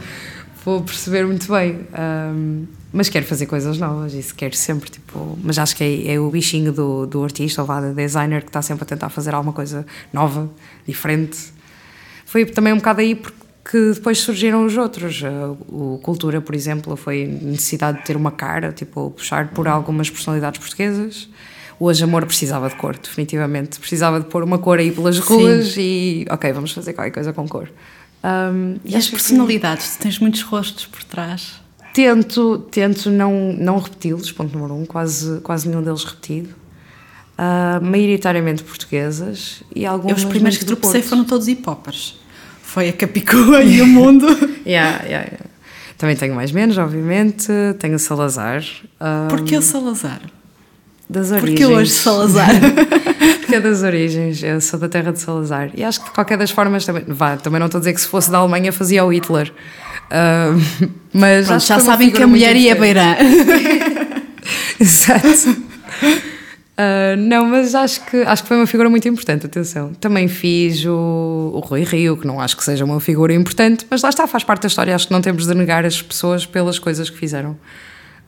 vou 0.65 0.81
perceber 0.81 1.25
muito 1.25 1.51
bem. 1.51 1.87
Um, 1.97 2.65
mas 2.93 3.07
quero 3.07 3.25
fazer 3.25 3.45
coisas 3.45 3.77
novas, 3.77 4.13
isso 4.13 4.35
quero 4.35 4.55
sempre, 4.55 4.89
tipo. 4.89 5.37
Mas 5.41 5.57
acho 5.57 5.75
que 5.75 5.83
é, 5.83 6.13
é 6.13 6.19
o 6.19 6.29
bichinho 6.29 6.73
do, 6.73 7.05
do 7.05 7.23
artista 7.23 7.61
ou 7.61 7.67
do 7.67 7.93
designer 7.93 8.41
que 8.41 8.49
está 8.49 8.61
sempre 8.61 8.83
a 8.83 8.85
tentar 8.85 9.09
fazer 9.09 9.33
alguma 9.33 9.53
coisa 9.53 9.85
nova, 10.11 10.49
diferente. 10.85 11.37
Foi 12.25 12.45
também 12.45 12.73
um 12.73 12.77
bocado 12.77 12.99
aí 12.99 13.15
porque 13.15 13.93
depois 13.93 14.19
surgiram 14.19 14.65
os 14.65 14.75
outros. 14.75 15.21
O 15.69 15.99
Cultura, 16.03 16.41
por 16.41 16.53
exemplo, 16.53 16.95
foi 16.97 17.25
necessidade 17.25 17.99
de 17.99 18.05
ter 18.05 18.17
uma 18.17 18.31
cara, 18.31 18.73
tipo, 18.73 19.11
puxar 19.11 19.49
por 19.49 19.67
algumas 19.67 20.09
personalidades 20.09 20.59
portuguesas. 20.59 21.29
Hoje 21.79 22.03
Amor 22.03 22.25
precisava 22.25 22.69
de 22.69 22.75
cor, 22.75 22.97
definitivamente. 22.97 23.79
Precisava 23.79 24.19
de 24.19 24.27
pôr 24.27 24.43
uma 24.43 24.59
cor 24.59 24.79
aí 24.79 24.91
pelas 24.91 25.17
ruas 25.17 25.73
Sim. 25.73 25.81
e, 25.81 26.25
ok, 26.29 26.51
vamos 26.51 26.71
fazer 26.73 26.93
qualquer 26.93 27.11
coisa 27.11 27.33
com 27.33 27.47
cor. 27.47 27.69
Um, 28.23 28.77
e 28.85 28.95
as 28.95 29.09
personalidades? 29.09 29.95
Tu 29.95 30.03
tens 30.03 30.19
muitos 30.19 30.41
rostos 30.41 30.85
por 30.85 31.03
trás? 31.03 31.59
Tento, 31.93 32.59
tento 32.71 33.09
não, 33.09 33.53
não 33.53 33.79
repeti-los, 33.79 34.31
ponto 34.31 34.57
número 34.57 34.75
um, 34.75 34.85
quase, 34.85 35.39
quase 35.41 35.67
nenhum 35.67 35.81
deles 35.81 36.03
repetido. 36.03 36.49
Uh, 37.37 37.83
maioritariamente 37.83 38.63
portuguesas 38.63 39.63
e 39.75 39.85
algumas. 39.85 40.17
Eu, 40.17 40.25
os 40.25 40.29
primeiros 40.31 40.59
que 40.59 40.65
tropecei 40.65 41.01
foram 41.01 41.23
todos 41.23 41.47
hipóperos. 41.47 42.19
Foi 42.61 42.89
a 42.89 42.93
Capicua 42.93 43.63
e 43.63 43.81
o 43.81 43.87
Mundo. 43.87 44.27
yeah, 44.65 45.03
yeah, 45.03 45.25
yeah. 45.25 45.45
Também 45.97 46.15
tenho 46.15 46.33
mais 46.35 46.51
menos, 46.51 46.77
obviamente. 46.77 47.47
Tenho 47.79 47.95
o 47.95 47.99
Salazar. 47.99 48.63
Um, 48.99 49.27
Porquê 49.27 49.57
o 49.57 49.61
Salazar? 49.61 50.21
Das 51.11 51.29
origens. 51.29 51.59
Porque 51.59 51.65
hoje 51.65 51.91
Salazar. 51.91 52.49
Porque 53.41 53.55
é 53.55 53.59
das 53.59 53.83
origens, 53.83 54.41
eu 54.41 54.61
sou 54.61 54.79
da 54.79 54.87
terra 54.87 55.11
de 55.11 55.19
Salazar. 55.19 55.69
E 55.75 55.83
acho 55.83 55.99
que 55.99 56.05
de 56.05 56.11
qualquer 56.11 56.37
das 56.37 56.51
formas, 56.51 56.85
também, 56.85 57.03
vá, 57.05 57.35
também 57.35 57.59
não 57.59 57.65
estou 57.65 57.79
a 57.79 57.81
dizer 57.81 57.93
que 57.93 57.99
se 57.99 58.07
fosse 58.07 58.31
da 58.31 58.37
Alemanha 58.37 58.71
fazia 58.71 59.03
o 59.03 59.11
Hitler. 59.11 59.51
Uh, 60.07 60.89
mas 61.13 61.47
Pronto, 61.47 61.65
já 61.65 61.79
sabem 61.79 62.09
que 62.09 62.23
a 62.23 62.27
mulher 62.27 62.55
ia 62.55 62.75
beirã. 62.75 63.17
Exato. 64.79 65.49
Uh, 65.49 67.17
não, 67.17 67.45
mas 67.45 67.75
acho 67.75 68.05
que, 68.05 68.21
acho 68.21 68.43
que 68.43 68.47
foi 68.47 68.57
uma 68.57 68.67
figura 68.67 68.89
muito 68.89 69.05
importante, 69.05 69.45
atenção. 69.45 69.93
Também 69.95 70.29
fiz 70.29 70.85
o, 70.85 71.51
o 71.53 71.59
Rui 71.59 71.83
Rio, 71.83 72.15
que 72.15 72.25
não 72.25 72.39
acho 72.39 72.55
que 72.55 72.63
seja 72.63 72.85
uma 72.85 73.01
figura 73.01 73.33
importante, 73.33 73.85
mas 73.89 74.01
lá 74.01 74.09
está, 74.09 74.25
faz 74.27 74.45
parte 74.45 74.61
da 74.61 74.67
história. 74.67 74.95
Acho 74.95 75.07
que 75.07 75.13
não 75.13 75.21
temos 75.21 75.45
de 75.45 75.53
negar 75.53 75.85
as 75.85 76.01
pessoas 76.01 76.45
pelas 76.45 76.79
coisas 76.79 77.09
que 77.09 77.17
fizeram. 77.17 77.51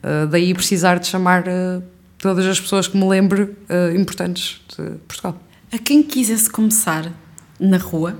Uh, 0.04 0.26
daí 0.26 0.52
precisar 0.52 0.98
de 0.98 1.06
chamar 1.06 1.44
uh, 1.48 1.82
todas 2.18 2.46
as 2.46 2.60
pessoas 2.60 2.88
que 2.88 2.96
me 2.96 3.06
lembre 3.06 3.42
uh, 3.42 3.96
importantes 3.96 4.60
de 4.76 4.96
Portugal. 5.06 5.38
A 5.72 5.78
quem 5.78 6.02
quisesse 6.02 6.48
começar 6.48 7.10
na 7.58 7.76
rua 7.76 8.18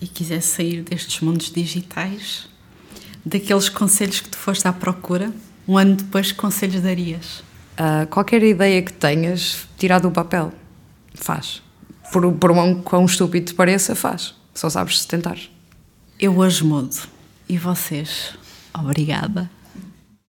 e 0.00 0.06
quisesse 0.06 0.48
sair 0.48 0.82
destes 0.82 1.20
mundos 1.20 1.50
digitais, 1.50 2.48
daqueles 3.24 3.68
conselhos 3.68 4.20
que 4.20 4.28
tu 4.28 4.36
foste 4.36 4.66
à 4.66 4.72
procura, 4.72 5.32
um 5.66 5.78
ano 5.78 5.96
depois, 5.96 6.32
que 6.32 6.38
conselhos 6.38 6.82
darias? 6.82 7.42
Uh, 7.78 8.06
qualquer 8.08 8.42
ideia 8.42 8.82
que 8.82 8.92
tenhas, 8.92 9.66
tirar 9.78 9.98
do 9.98 10.10
papel, 10.10 10.52
faz. 11.14 11.62
Por, 12.12 12.32
por 12.34 12.50
um 12.50 12.82
quão 12.82 13.04
estúpido 13.04 13.46
te 13.46 13.54
pareça, 13.54 13.94
faz. 13.94 14.34
Só 14.54 14.68
sabes 14.70 15.00
se 15.00 15.08
tentar. 15.08 15.38
Eu 16.20 16.38
hoje 16.38 16.62
mudo. 16.64 16.96
E 17.48 17.58
vocês? 17.58 18.34
Obrigada. 18.72 19.50